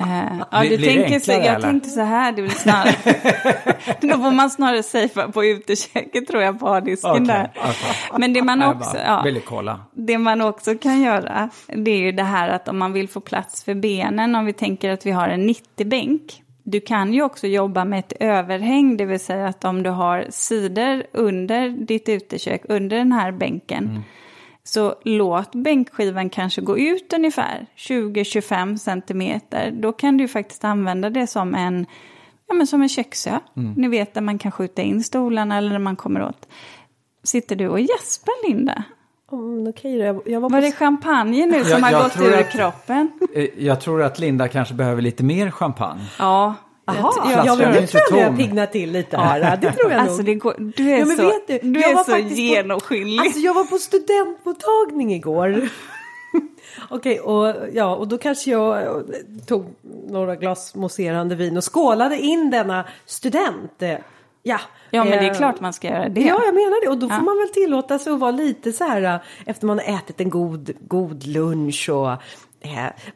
[0.00, 1.60] Uh, ja, du tänker så, jag eller?
[1.60, 2.94] tänkte så här, det blir snarare,
[4.00, 7.50] då får man snarare safea på uteköket tror jag, på hardisken okay, där.
[7.54, 8.18] Okay.
[8.18, 9.24] Men det man, också, ja,
[9.92, 13.20] det man också kan göra, det är ju det här att om man vill få
[13.20, 17.46] plats för benen, om vi tänker att vi har en 90-bänk, du kan ju också
[17.46, 22.62] jobba med ett överhäng, det vill säga att om du har sidor under ditt utekök,
[22.68, 24.02] under den här bänken, mm
[24.64, 29.70] så låt bänkskivan kanske gå ut ungefär 20-25 centimeter.
[29.70, 31.86] Då kan du faktiskt använda det som en,
[32.48, 33.38] ja, men som en köksö.
[33.56, 33.72] Mm.
[33.72, 36.48] Ni vet där man kan skjuta in stolarna eller när man kommer åt.
[37.24, 38.84] Sitter du och gäspar Linda?
[39.32, 42.52] Mm, okay, jag, jag var, var det champagne nu som jag, har gått ur att,
[42.52, 43.10] kroppen?
[43.34, 46.02] Eh, jag tror att Linda kanske behöver lite mer champagne.
[46.18, 46.54] Ja,
[46.84, 49.56] Jaha, jag, jag, jag tror jag pignar till lite här.
[49.56, 50.38] Det tror jag alltså, nog.
[50.38, 53.20] Går, du är ja, så, du, du är så genomskinlig.
[53.20, 55.48] Alltså jag var på studentmottagning igår.
[56.88, 59.02] Okej, okay, och, ja, och då kanske jag
[59.46, 59.66] tog
[60.08, 63.82] några glas mousserande vin och skålade in denna student.
[64.42, 64.60] Ja,
[64.90, 66.20] ja men det är eh, klart man ska göra det.
[66.20, 66.90] Ja, jag menar det.
[66.90, 67.22] Och då får ja.
[67.22, 70.70] man väl tillåta sig att vara lite så här efter man har ätit en god,
[70.80, 72.18] god lunch och Eh,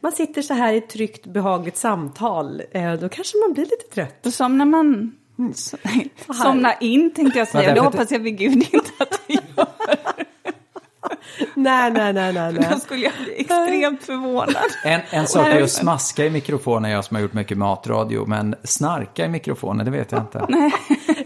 [0.00, 2.62] man sitter så här i ett tryggt behagligt samtal.
[2.70, 4.22] Eh, då kanske man blir lite trött.
[4.22, 5.54] Då somnar man mm.
[6.42, 7.68] somnar in tänkte jag säga.
[7.68, 9.42] Ja, det hoppas jag vid gud inte att gör.
[11.54, 12.68] nej, nej, nej, nej, nej.
[12.70, 14.56] Då skulle jag bli extremt förvånad.
[14.84, 18.54] En, en sak är att smaska i mikrofonen, jag som har gjort mycket matradio, men
[18.64, 20.46] snarka i mikrofonen, det vet jag inte.
[20.48, 20.72] Nej.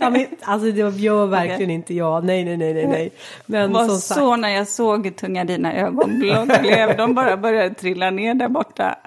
[0.01, 1.75] ja, men, alltså det gör verkligen okay.
[1.75, 2.87] inte jag, nej, nej, nej, nej.
[2.87, 3.13] nej.
[3.47, 4.41] Men var som så sagt...
[4.41, 8.99] när jag såg tunga dina ögonblad blev, de bara började trilla ner där borta.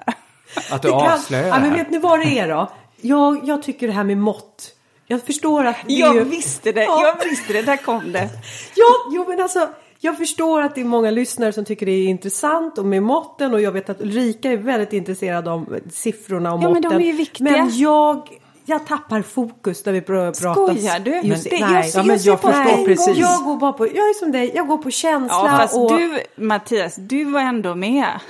[0.70, 2.70] Att du avslöjar ja, men Vet ni vad det är då?
[3.00, 4.70] Jag, jag tycker det här med mått,
[5.06, 5.76] jag förstår att...
[5.86, 6.24] Jag ju...
[6.24, 7.02] visste det, ja.
[7.06, 8.28] jag visste det, där kom det.
[8.74, 9.68] ja, jo men alltså
[10.04, 13.54] jag förstår att det är många lyssnare som tycker det är intressant och med måtten
[13.54, 16.82] och jag vet att Ulrika är väldigt intresserad av siffrorna och ja, måtten.
[16.82, 17.50] Men de är ju viktiga.
[17.50, 18.28] Men jag
[18.66, 20.52] jag tappar fokus när vi pratar.
[20.52, 21.20] Skojar du?
[21.20, 23.16] Just, men, nej, jag, ja, men jag förstår nej, precis.
[23.16, 25.36] Jag går bara på, jag är som dig, jag går på känsla.
[25.36, 25.98] Ja, fast och...
[25.98, 28.20] du Mattias, du var ändå med.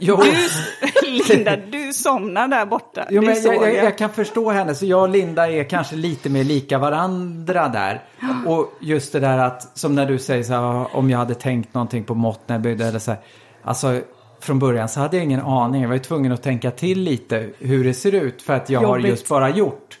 [0.00, 0.16] Jo.
[0.16, 0.32] Du,
[1.34, 3.06] Linda, du somnar där borta.
[3.10, 6.28] Jo, men jag, jag, jag kan förstå henne, så jag och Linda är kanske lite
[6.28, 8.02] mer lika varandra där.
[8.46, 11.74] Och just det där att, som när du säger så här, om jag hade tänkt
[11.74, 13.20] någonting på mått när jag byggde, eller så här,
[13.62, 14.00] alltså
[14.40, 15.82] från början så hade jag ingen aning.
[15.82, 18.80] Jag var ju tvungen att tänka till lite hur det ser ut för att jag
[18.80, 19.10] har Jobbigt.
[19.10, 19.98] just bara gjort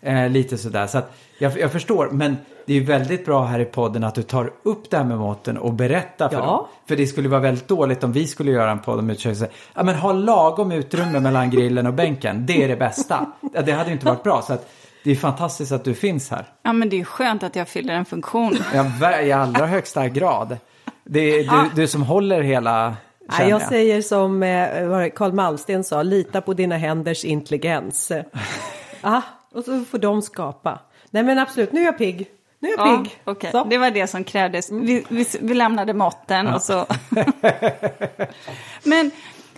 [0.00, 0.86] eh, lite sådär.
[0.86, 2.36] Så att jag, jag förstår, men
[2.66, 5.58] det är väldigt bra här i podden att du tar upp det här med måtten
[5.58, 6.44] och berättar för Ja.
[6.44, 6.66] dem.
[6.88, 9.82] För det skulle vara väldigt dåligt om vi skulle göra en podd om säga, Ja
[9.82, 12.46] men ha lagom utrymme mellan grillen och bänken.
[12.46, 13.26] Det är det bästa.
[13.54, 14.42] Ja, Det hade ju inte varit bra.
[14.42, 14.70] Så att
[15.04, 16.46] det är fantastiskt att du finns här.
[16.62, 18.56] Ja, men det är skönt att jag fyller en funktion.
[18.74, 20.56] Ja, I allra högsta grad.
[21.04, 22.96] Det är du, du som håller hela...
[23.36, 28.12] Känner jag säger som eh, Carl Malmsten sa, lita på dina händers intelligens.
[29.00, 29.22] ah,
[29.54, 30.78] och så får de skapa.
[31.10, 32.26] Nej men absolut, nu är jag pigg.
[32.64, 33.50] Nu är jag Ja, pigg.
[33.50, 33.64] Så.
[33.64, 34.70] Det var det som krävdes.
[34.72, 36.86] Vi, vi, vi lämnade måtten och så...
[38.82, 39.10] Men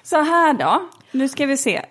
[0.02, 1.84] så här då, nu ska vi se.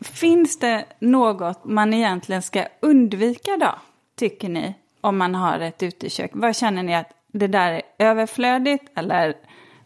[0.00, 3.74] Finns det något man egentligen ska undvika då,
[4.18, 4.74] tycker ni?
[5.00, 6.30] Om man har ett utekök.
[6.34, 8.84] Vad känner ni att det där är överflödigt?
[8.96, 9.34] Eller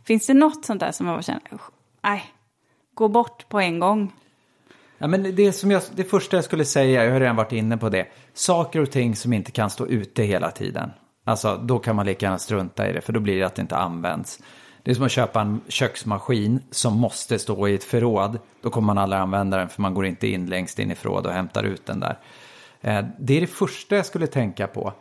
[0.04, 1.70] finns det något sånt där som man känner, "Usch,
[2.02, 2.24] nej,
[2.94, 4.12] gå bort på en gång?
[4.98, 7.78] Ja, men det, som jag, det första jag skulle säga, jag har redan varit inne
[7.78, 8.06] på det.
[8.40, 10.90] Saker och ting som inte kan stå ute hela tiden.
[11.24, 13.62] Alltså, då kan man lika gärna strunta i det, för då blir det att det
[13.62, 14.38] inte används.
[14.82, 18.38] Det är som att köpa en köksmaskin som måste stå i ett förråd.
[18.62, 21.26] Då kommer man aldrig använda den, för man går inte in längst in i förråd
[21.26, 22.18] och hämtar ut den där.
[22.80, 24.92] Eh, det är det första jag skulle tänka på.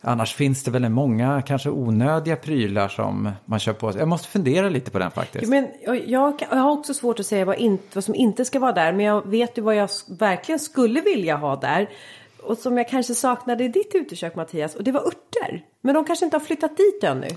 [0.00, 3.92] Annars finns det väl många kanske onödiga prylar som man kör på.
[3.98, 5.48] Jag måste fundera lite på den faktiskt.
[5.48, 8.72] Men jag, jag, har också svårt att säga vad, in, vad som inte ska vara
[8.72, 8.92] där.
[8.92, 11.88] Men jag vet ju vad jag verkligen skulle vilja ha där.
[12.42, 14.74] Och som jag kanske saknade i ditt utekök Mattias.
[14.74, 15.64] Och det var örter.
[15.80, 17.28] Men de kanske inte har flyttat dit ännu.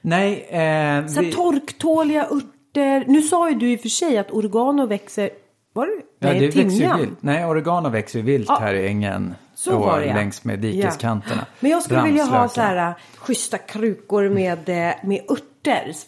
[0.00, 3.04] Nej, eh, Så vi- torktåliga örter.
[3.06, 5.30] Nu sa ju du i och för sig att oregano växer.
[5.72, 5.92] Var det?
[6.18, 7.18] Ja, Nej, det växer ju vilt.
[7.22, 8.58] Nej, oregano växer ju vilt Ja.
[8.60, 9.34] här i ängen.
[9.54, 10.14] Så och var det ja.
[10.14, 11.40] längs med dikeskanterna.
[11.50, 11.56] Ja.
[11.60, 15.46] Men jag skulle vilja ha så här äh, schyssta krukor med, eh, med örter.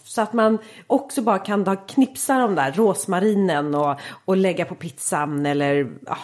[0.04, 4.74] Så att man också bara kan då knipsa de där rosmarinen och, och lägga på
[4.74, 6.16] pizzan eller ja,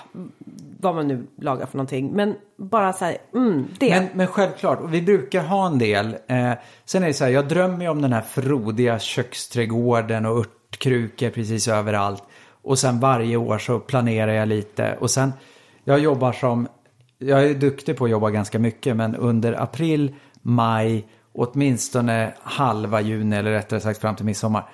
[0.80, 2.12] vad man nu lagar för någonting.
[2.12, 3.90] Men bara så här, mm, det.
[3.90, 6.16] Men, men självklart, och vi brukar ha en del.
[6.26, 6.52] Eh,
[6.84, 11.30] sen är det så här, jag drömmer ju om den här frodiga köksträdgården och örtkrukor
[11.30, 12.22] precis överallt.
[12.62, 14.96] Och sen varje år så planerar jag lite.
[15.00, 15.32] Och sen,
[15.84, 16.68] jag jobbar som,
[17.18, 23.36] jag är duktig på att jobba ganska mycket, men under april, maj, åtminstone halva juni
[23.36, 24.68] eller rättare sagt fram till midsommar.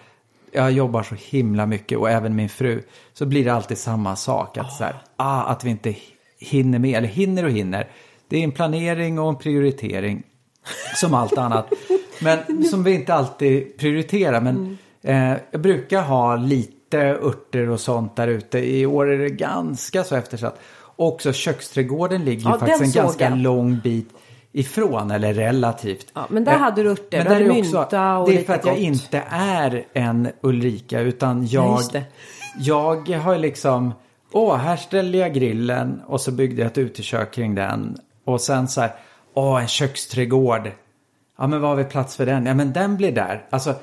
[0.53, 2.83] Jag jobbar så himla mycket och även min fru.
[3.13, 4.57] Så blir det alltid samma sak.
[4.59, 5.95] Att, så här, ah, att vi inte
[6.39, 7.89] hinner med, eller hinner och hinner.
[8.29, 10.23] Det är en planering och en prioritering.
[10.95, 11.73] Som allt annat.
[12.21, 14.41] Men som vi inte alltid prioriterar.
[14.41, 18.59] Men eh, jag brukar ha lite örter och sånt där ute.
[18.59, 20.61] I år är det ganska så eftersatt.
[20.97, 23.39] Och också köksträdgården ligger Ja, faktiskt en ganska jag.
[23.39, 24.09] lång bit
[24.59, 26.07] ifrån, eller relativt.
[26.15, 27.19] Ja, men där Eh, hade du örter.
[27.19, 28.83] men där är också- mynta och Det är för att jag gott.
[28.85, 32.05] inte är en Ulrika, utan Ja, jag, det.
[33.09, 33.95] jag har liksom,
[34.33, 37.97] åh, här ställde jag grillen och så byggde jag ett utekök kring den.
[38.25, 38.91] Och sen så här,
[39.35, 40.71] åh, en köksträdgård.
[41.39, 42.47] Ja, men vad har vi plats för den?
[42.47, 43.45] Ja, men den blir där.
[43.51, 43.75] Alltså,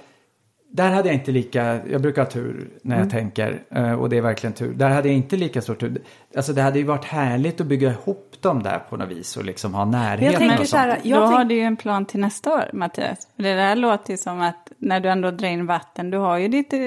[0.76, 3.08] där hade jag inte lika, jag brukar ha tur när Mm.
[3.08, 4.74] jag tänker, eh, och det är verkligen tur.
[4.74, 6.02] Där hade jag inte lika stor tur.
[6.36, 9.46] Alltså det hade ju varit härligt att bygga ihop dem där på något vis och
[9.46, 11.06] liksom ha närheten tänker och så här, sånt.
[11.06, 13.28] Jag Då tänk- har du ju en plan till nästa år, Mattias.
[13.36, 16.38] För det där låter ju som att när du ändå drar in vatten, du har
[16.38, 16.80] ju ditt, eh,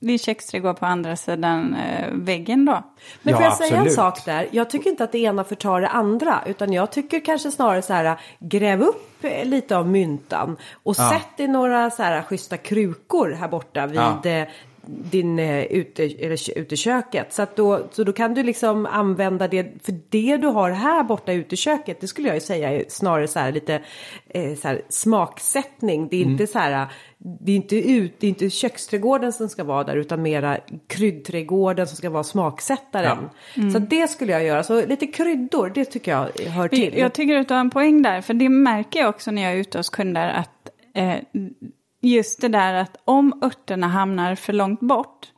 [0.00, 2.82] din köksträdgård på andra sidan eh, väggen då.
[3.22, 3.94] Men Ja, får jag säga en absolut.
[3.94, 4.48] sak där?
[4.50, 6.42] Jag tycker inte att det ena förtar det andra.
[6.46, 10.56] Utan jag tycker kanske snarare så här, gräv upp eh, lite av myntan.
[10.82, 11.10] Och Ja.
[11.10, 14.20] sätt i några så här schyssta krukor här borta vid Ja.
[14.86, 17.32] Din eh, ute, eller, kö- uteköket.
[17.32, 21.02] Så, att då, så då kan du liksom använda det, för det du har här
[21.02, 23.82] borta i uteköket, det skulle jag ju säga är snarare så här lite
[24.28, 26.08] eh, så här, smaksättning.
[26.08, 26.86] Det är inte så här,
[27.18, 31.86] det är inte, ut, det är inte köksträdgården som ska vara där utan mera kryddträdgården
[31.86, 33.18] som ska vara smaksättaren.
[33.72, 36.94] Så det skulle jag göra, så lite kryddor, det tycker jag hör till.
[36.98, 39.52] Jag tycker att du har en poäng där, för det märker jag också när jag
[39.52, 41.16] är ute hos kunder att eh,
[42.06, 45.32] just det där att om örterna hamnar för långt bort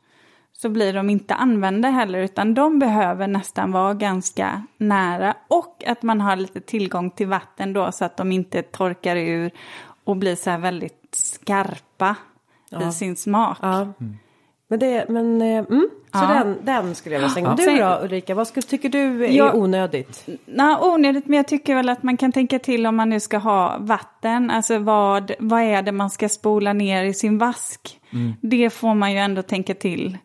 [0.53, 6.03] så blir de inte använda heller, utan de behöver nästan vara ganska nära och att
[6.03, 9.51] man har lite tillgång till vatten då så att de inte torkar ur
[10.03, 12.15] och blir så här väldigt skarpa
[12.89, 13.57] i sin smak.
[13.61, 13.93] Ja.
[14.71, 16.27] Men det, men, eh, mm, så Ja.
[16.43, 17.55] den, den skulle jag vilja slänga.
[17.55, 20.27] Du då Ulrika, vad skulle, tycker du är Jag- onödigt?
[20.45, 23.37] Nej, onödigt, men jag tycker väl att man kan tänka till om man nu ska
[23.37, 24.49] ha vatten.
[24.51, 27.99] Alltså vad, vad är det man ska spola ner i sin vask?
[28.41, 30.17] Det får man ju ändå tänka till.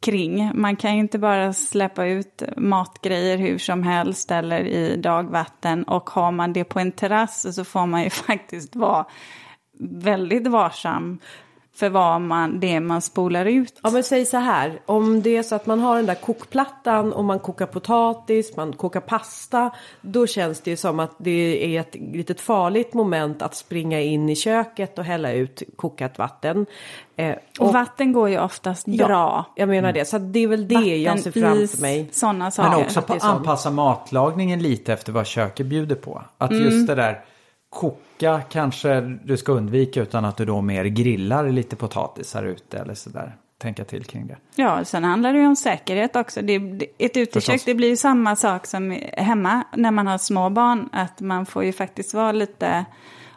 [0.00, 0.50] kring.
[0.54, 5.84] Man kan ju inte bara släppa ut matgrejer hur som helst eller i dagvatten.
[5.84, 9.04] Och har man det på en terrass så får man ju faktiskt vara
[9.80, 11.18] väldigt varsam
[11.74, 13.80] för vad man, det man spolar ut.
[13.82, 17.12] Ja men säg så här, om det är så att man har den där kokplattan
[17.12, 19.70] och man kokar potatis, man kokar pasta.
[20.00, 24.28] Då känns det ju som att det är ett litet farligt moment att springa in
[24.28, 26.66] i köket och hälla ut kokat vatten.
[27.16, 29.46] Eh, och, och, vatten går ju oftast ja, bra.
[29.56, 32.08] Jag menar det, så det är väl det vatten, jag ser framför mig.
[32.12, 32.70] Sådana saker.
[32.70, 36.22] Men också på anpassa matlagningen lite efter vad köket bjuder på.
[36.38, 36.64] Att mm.
[36.64, 37.24] just det där
[37.72, 42.94] koka kanske du ska undvika utan att du då mer grillar lite potatisar ute eller
[42.94, 43.36] sådär.
[43.58, 44.36] Tänka till kring det.
[44.56, 46.42] Ja, sen handlar det ju om säkerhet också.
[46.42, 46.56] Det,
[46.98, 50.88] ett utekök, det blir ju samma sak som hemma när man har små barn.
[50.92, 52.84] Att man får ju faktiskt vara lite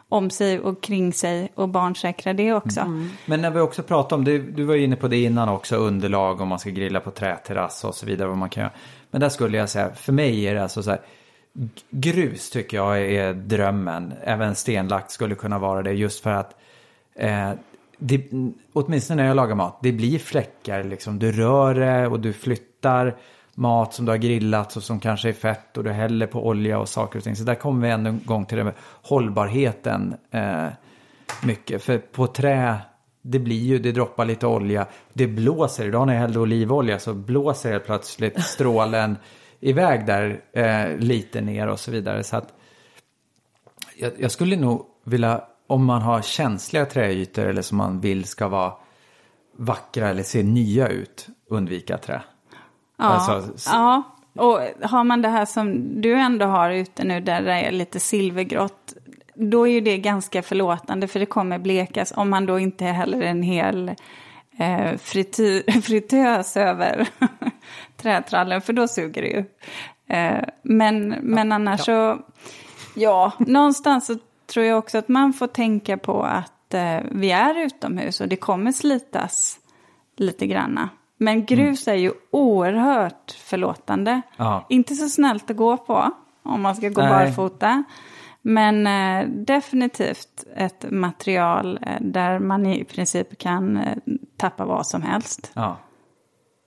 [0.08, 2.80] om sig och kring sig och barnsäkra det också.
[2.80, 3.10] Mm.
[3.26, 6.40] Men när vi också pratar om, det, du var inne på det innan också, underlag
[6.40, 8.28] om man ska grilla på träterrass och så vidare.
[8.28, 8.72] Vad man kan göra.
[9.10, 11.00] Men där skulle jag säga, för mig är det alltså så här,
[11.90, 14.14] grus tycker jag är drömmen.
[14.22, 16.56] Även stenlagt skulle kunna vara det just för att
[17.14, 17.52] eh,
[17.98, 18.30] det,
[18.72, 21.18] åtminstone när jag lagar mat, det blir fläckar liksom.
[21.18, 23.16] Du rör det och du flyttar
[23.54, 26.78] mat som du har grillat och som kanske är fett och du häller på olja
[26.78, 27.36] och saker och ting.
[27.36, 30.66] Så där kommer vi ännu en gång till det med hållbarheten eh,
[31.42, 31.82] mycket.
[31.82, 32.76] För på trä,
[33.22, 34.86] det blir ju, det droppar lite olja.
[35.12, 39.16] Det blåser, idag när jag hällde olivolja så blåser helt plötsligt strålen
[39.60, 42.24] iväg där eh, lite ner och så vidare.
[42.24, 42.54] Så att
[43.96, 48.48] jag, jag, skulle nog vilja, om man har känsliga träytor eller som man vill ska
[48.48, 48.72] vara
[49.56, 52.22] vackra eller se nya ut, undvika trä.
[52.98, 54.02] Ja, alltså, ja.
[54.34, 58.00] och har man det här som du ändå har ute nu där det är lite
[58.00, 58.94] silvergrått,
[59.34, 63.20] då är ju det ganska förlåtande för det kommer blekas om man då inte heller
[63.22, 63.88] en hel
[64.58, 67.08] eh, frity, fritös över
[67.96, 69.44] trätrallen, för då suger det ju.
[70.16, 72.16] Eh, men, men annars ja.
[72.16, 72.22] så,
[72.94, 77.58] ja, någonstans så tror jag också att man får tänka på att eh, vi är
[77.58, 79.58] utomhus och det kommer slitas
[80.16, 80.88] lite granna.
[81.18, 81.98] Men grus mm.
[81.98, 84.22] är ju oerhört förlåtande.
[84.36, 84.66] Ja.
[84.68, 86.10] Inte så snällt att gå på
[86.42, 87.10] om man ska gå Nej.
[87.10, 87.84] barfota.
[88.42, 93.96] Men eh, definitivt ett material eh, där man i princip kan eh,
[94.36, 95.76] tappa vad som helst ja.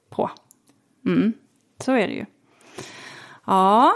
[0.10, 0.30] på.
[1.06, 1.34] Mm,
[1.80, 2.26] så är det ju.
[3.46, 3.94] Ja,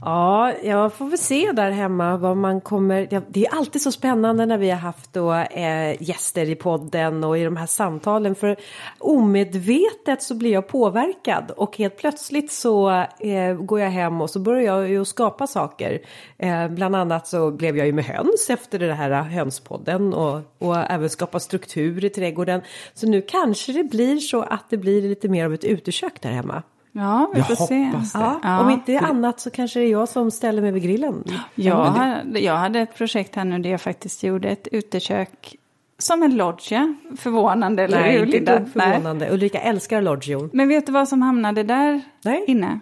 [0.00, 3.08] Ja, jag får väl se där hemma vad man kommer...
[3.10, 7.24] Ja, det är alltid så spännande när vi har haft då, eh, gäster i podden
[7.24, 8.34] och i de här samtalen.
[8.34, 8.56] För
[8.98, 14.40] omedvetet så blir jag påverkad och helt plötsligt så eh, går jag hem och så
[14.40, 16.00] börjar jag ju skapa saker.
[16.38, 20.40] Eh, bland annat så blev jag ju med höns efter den här eh, hönspodden och,
[20.58, 22.60] och även skapa struktur i trädgården.
[22.94, 26.30] Så nu kanske det blir så att det blir lite mer av ett utekök där
[26.30, 26.62] hemma.
[26.98, 27.92] Ja, vi får se.
[28.14, 28.98] Ja, ja, om inte det...
[28.98, 31.24] annat så kanske det är jag som ställer mig vid grillen.
[31.54, 35.56] Jag, hade, jag hade ett projekt här nu där jag faktiskt gjorde ett utekök
[35.98, 36.94] som en loggia.
[37.16, 38.58] Förvånande, eller Nej, hur Linda?
[38.58, 39.24] inte förvånande.
[39.24, 39.34] Nej.
[39.34, 40.50] Ulrika älskar loggior.
[40.52, 42.44] Men vet du vad som hamnade där Nej.
[42.46, 42.80] inne?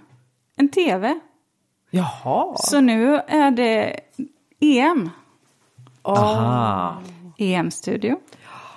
[0.57, 1.21] En tv.
[1.91, 2.57] Jaha.
[2.57, 4.01] Så nu är det
[4.61, 5.11] EM.
[6.03, 7.03] Aha.
[7.39, 8.17] EM-studio.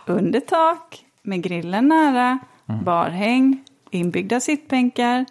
[0.06, 2.84] Under tak, med grillen nära, mm.
[2.84, 5.26] barhäng, inbyggda sittbänkar.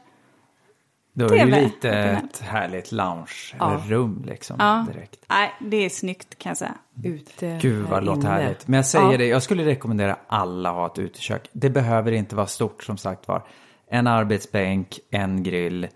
[1.19, 4.31] Då är det ju lite ett härligt lounge-rum ja.
[4.31, 4.57] liksom.
[4.59, 4.87] Ja.
[4.93, 5.25] Direkt.
[5.29, 6.75] Nej, det är snyggt kan jag säga.
[7.05, 8.69] Ute Gud vad låter härligt.
[8.69, 9.19] Men jag säger ja.
[9.19, 11.49] det, jag skulle rekommendera alla att ha ett utekök.
[11.53, 13.43] Det behöver inte vara stort som sagt var.
[13.91, 15.89] En arbetsbänk, en grill,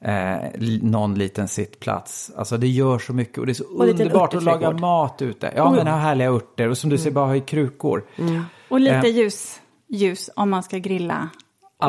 [0.00, 0.36] eh,
[0.82, 2.32] någon liten sittplats.
[2.36, 5.52] Alltså det gör så mycket och det är så och underbart att laga mat ute.
[5.56, 5.76] Ja, mm.
[5.76, 7.04] men ha härliga örter och som du mm.
[7.04, 8.04] ser bara ha i krukor.
[8.18, 8.44] Mm.
[8.68, 9.16] Och lite eh.
[9.16, 11.28] ljus, ljus om man ska grilla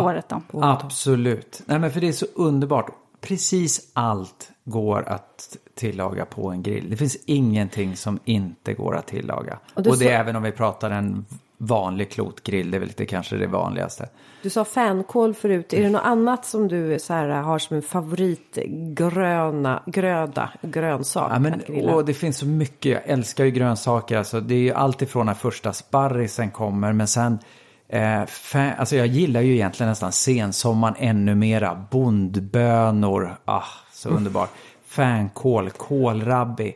[0.03, 0.43] året om.
[0.51, 1.61] Absolut.
[1.65, 2.91] Nej, men för det är så underbart.
[3.21, 6.89] Precis allt går att tillaga på en grill.
[6.89, 9.59] Det finns ingenting som inte går att tillaga.
[9.73, 10.03] Och, och det så...
[10.03, 11.25] är även om vi pratar en
[11.57, 14.09] vanlig klotgrill, det är väl lite kanske det vanligaste.
[14.41, 17.81] Du sa fänkål förut, är det något annat som du så här, har som en
[17.81, 21.89] favoritgröna, gröda, grönsak ja, men?
[21.89, 25.33] Och det finns så mycket, jag älskar ju grönsaker, alltså, det är ju alltifrån när
[25.33, 27.39] första sparrisen kommer, men sen
[27.87, 31.87] Eh, fan, alltså jag gillar ju egentligen nästan sensommaren ännu mera.
[31.91, 34.51] Bondbönor, ah, så underbart.
[34.85, 36.75] Fänkål, kålrabbi.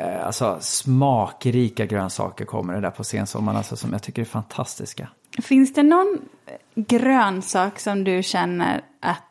[0.00, 5.08] Eh, alltså smakrika grönsaker kommer det där på sensommaren alltså, som jag tycker är fantastiska.
[5.42, 6.18] Finns det någon
[6.74, 9.22] grönsak som du känner att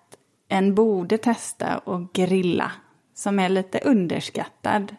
[0.50, 2.72] en borde testa och grilla?
[3.16, 4.96] Som är lite underskattad?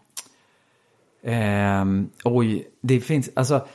[1.23, 1.85] Eh,
[2.25, 3.67] oj, det finns, alltså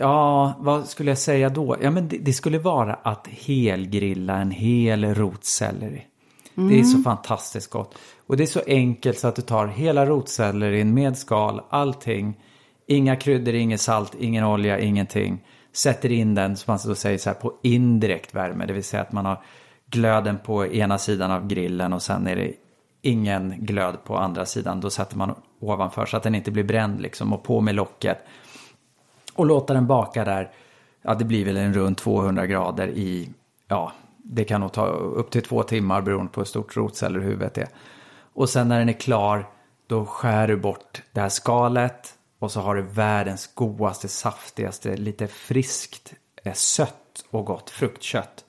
[0.00, 1.76] Ja, vad skulle jag säga då?
[1.82, 6.06] Ja, men det, det skulle vara att helgrilla en hel rotselleri.
[6.54, 7.94] Det är så fantastiskt gott.
[8.26, 12.36] Och det är så enkelt så att du tar hela rotsellerin med skal, allting.
[12.86, 15.44] Inga kryddor, inget salt, ingen olja, ingenting.
[15.72, 18.66] Sätter in den, som man då säger så här, på indirekt värme.
[18.66, 19.42] Det vill säga att man har
[19.90, 22.52] glöden på ena sidan av grillen och sen är det
[23.02, 24.80] ingen glöd på andra sidan.
[24.80, 28.18] Då sätter man ovanför så att den inte blir bränd liksom och på med locket.
[29.40, 30.50] Och låta den baka där,
[31.02, 33.30] ja det blir väl en runt 200 grader i,
[33.68, 37.68] ja det kan nog ta upp till två timmar beroende på hur stort rotcellerhuvudet är.
[38.34, 39.48] Och sen när den är klar,
[39.86, 45.26] då skär du bort det här skalet och så har du världens godaste, saftigaste, lite
[45.26, 46.14] friskt,
[46.44, 48.44] eh, sött och gott fruktkött.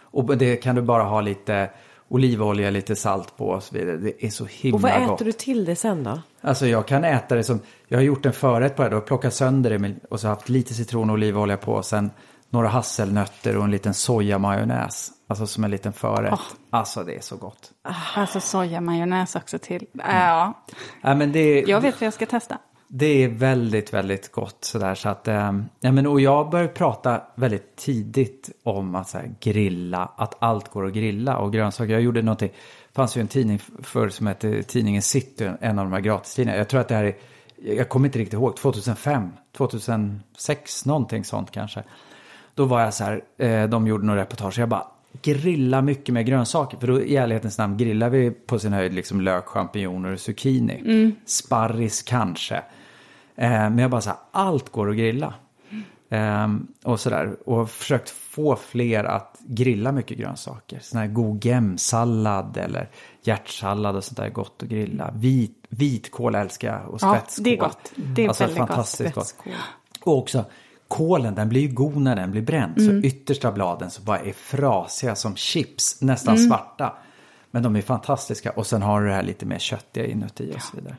[0.00, 1.70] Och det kan du bara ha lite
[2.12, 3.96] olivolja, lite salt på och så vidare.
[3.96, 5.18] Det är så himla Och vad äter gott.
[5.18, 6.22] du till det sen då?
[6.40, 9.34] Alltså jag kan äta det som, jag har gjort en förrätt på det, då plockat
[9.34, 12.10] sönder det med, och så haft lite citron och olivolja på och sen
[12.50, 15.10] några hasselnötter och en liten sojamajonnäs.
[15.26, 16.40] Alltså som en liten förrätt.
[16.70, 17.70] Alltså det är så gott.
[18.16, 19.86] Alltså sojamajonnäs också till.
[19.92, 20.64] Ja,
[21.00, 22.58] Ja, men det, jag vet vad jag ska testa.
[22.94, 27.22] Det är väldigt, väldigt gott sådär så att, eh, ja men och jag började prata
[27.34, 31.92] väldigt tidigt om att så här, grilla, att allt går att grilla och grönsaker.
[31.92, 35.84] Jag gjorde någonting, det fanns ju en tidning förr som hette tidningen City, en av
[35.84, 36.58] de här gratistidningarna.
[36.58, 37.14] Jag tror att det här är,
[37.56, 41.82] jag kommer inte riktigt ihåg, 2005, 2006, någonting sånt kanske.
[42.54, 44.86] Då var jag så här, eh, de gjorde några reportage, jag bara
[45.22, 46.78] grilla mycket med grönsaker.
[46.78, 50.82] För då i ärlighetens namn grillar vi på sin höjd liksom lök, champinjoner och zucchini.
[51.26, 52.62] Sparris kanske.
[53.36, 55.34] Eh, men jag bara så här, allt går att grilla.
[56.10, 57.36] Ehm, och sådär.
[57.46, 60.78] Och försökt få fler att grilla mycket grönsaker.
[60.82, 62.88] Sån här god gemsallad eller
[63.22, 65.10] hjärtsallad och sånt där är gott att grilla.
[65.16, 67.44] Vit, vitkål älskar jag och Ja, spetskål.
[67.44, 67.92] det är gott.
[67.96, 69.26] Det är alltså, väldigt fantastiskt gott.
[69.26, 69.52] Spetskål.
[70.04, 70.44] Och också
[70.88, 72.78] kålen, den blir ju god när den blir bränd.
[72.78, 73.02] Mm.
[73.02, 76.48] Så yttersta bladen så bara är frasiga som chips, nästan Mm.
[76.48, 76.92] svarta.
[77.50, 80.62] Men de är fantastiska och sen har du det här lite mer köttiga inuti och
[80.62, 80.96] så vidare.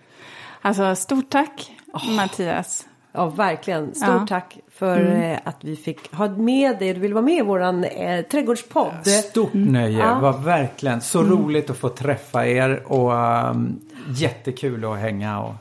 [0.61, 1.71] Alltså stort tack
[2.15, 2.85] Mattias.
[3.11, 3.95] Ja, verkligen.
[3.95, 4.25] Stort Ja.
[4.29, 6.93] tack för eh, att vi fick ha med dig.
[6.93, 9.07] Du vill vara med i våran eh, trädgårdspodd.
[9.07, 10.19] Stort nöje, Ja.
[10.19, 13.11] var verkligen så roligt att få träffa er och
[13.51, 13.79] um,
[14.09, 15.53] jättekul att hänga och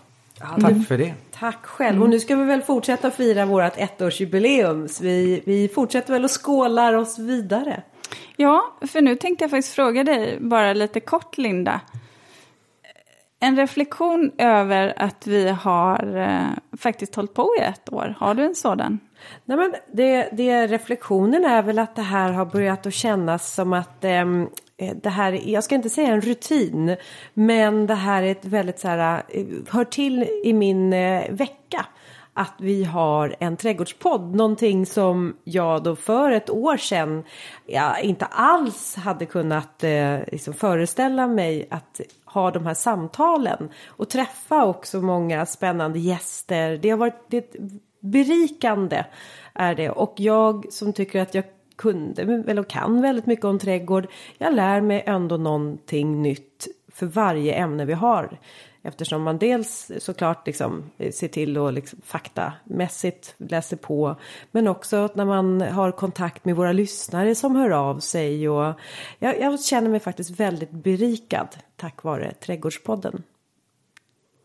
[0.61, 1.15] tack för det.
[1.39, 2.03] Tack själv.
[2.03, 4.89] Och nu ska vi väl fortsätta fira vårt ettårsjubileum.
[4.89, 7.83] Så vi, vi fortsätter väl och skålar oss vidare.
[8.37, 11.81] Ja, för nu tänkte jag faktiskt fråga dig bara lite kort Linda.
[13.45, 18.15] En reflektion över att vi har eh, faktiskt hållit på i ett år.
[18.19, 19.01] Har du en sådan?
[19.45, 23.73] Nej, men det, det, reflektionen är väl att det här har börjat att kännas som
[23.73, 26.97] att ehm, eh, det här, jag ska inte säga en rutin,
[27.35, 31.87] men det här är ett väldigt så här, eh, hör till i min eh, vecka.
[32.35, 37.25] Att vi har en trädgårdspodd, någonting som jag då för ett år sedan
[37.67, 42.01] ja, inte alls hade kunnat eh, liksom föreställa mig att
[42.33, 46.77] ha de här samtalen och träffa också många spännande gäster.
[46.77, 47.57] Det har varit det
[48.01, 49.05] berikande
[49.55, 51.45] är det och jag som tycker att jag
[51.77, 54.07] kunde eller kan väldigt mycket om trädgård.
[54.39, 58.39] Jag lär mig ändå någonting nytt för varje ämne vi har.
[58.85, 64.17] Eftersom man dels såklart liksom ser till att liksom faktamässigt läser på.
[64.51, 68.49] Men också när man har kontakt med våra lyssnare som hör av sig.
[68.49, 68.75] Och
[69.19, 73.23] jag, jag känner mig faktiskt väldigt berikad tack vare Trädgårdspodden.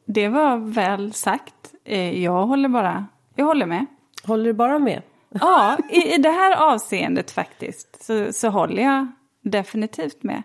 [0.06, 1.74] Det var väl sagt.
[1.84, 3.86] Eh, Jag håller bara, jag håller med.
[4.24, 5.02] Håller du bara med?
[5.30, 9.08] Ja, i, i det här avseendet faktiskt så, så håller jag
[9.42, 10.44] definitivt med.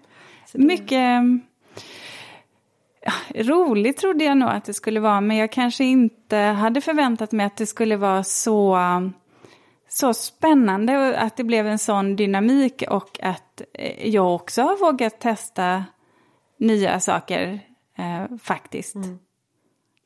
[0.55, 1.22] Mycket
[3.34, 7.46] roligt trodde jag nog att det skulle vara, men jag kanske inte hade förväntat mig
[7.46, 8.78] att det skulle vara så,
[9.88, 14.76] så spännande och att det blev en sån dynamik och att eh, jag också har
[14.76, 15.84] vågat testa
[16.59, 17.61] nya saker
[17.98, 18.96] eh, faktiskt.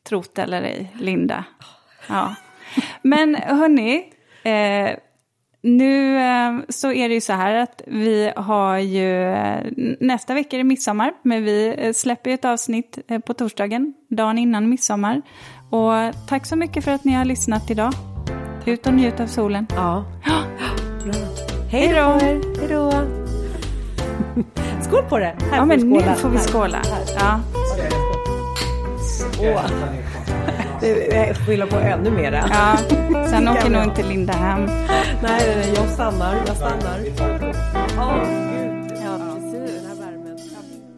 [0.09, 1.45] Trot eller ej, Linda.
[2.09, 2.35] Ja.
[3.03, 4.97] Men hörni, eh,
[5.67, 9.67] nu eh, så är det ju så här att vi har ju, eh,
[10.01, 14.39] nästa vecka är det midsommar, men vi eh, släpper ju ett avsnitt på torsdagen, dagen
[14.39, 15.23] innan midsommar.
[15.71, 15.93] Och
[16.29, 17.93] tack så mycket för att ni har lyssnat idag.
[18.65, 19.67] Ut och njut av solen.
[19.77, 20.05] Ja.
[21.05, 21.15] Bra.
[21.71, 22.19] Hej då.
[22.21, 22.41] Hej
[22.71, 22.93] då.
[24.83, 25.37] Skål på det.
[25.51, 26.45] Här Ja, men nu får vi Här.
[26.45, 26.79] skåla.
[27.19, 27.41] Ja.
[29.41, 29.61] Åh.
[30.81, 32.45] Får fylla på ännu mera.
[32.51, 32.77] ja.
[33.31, 34.67] Sen åker nog inte Linda hem.
[34.67, 36.35] Nej, nej, nej, jag stannar.
[36.47, 36.99] Jag stannar.
[37.97, 38.21] Ja,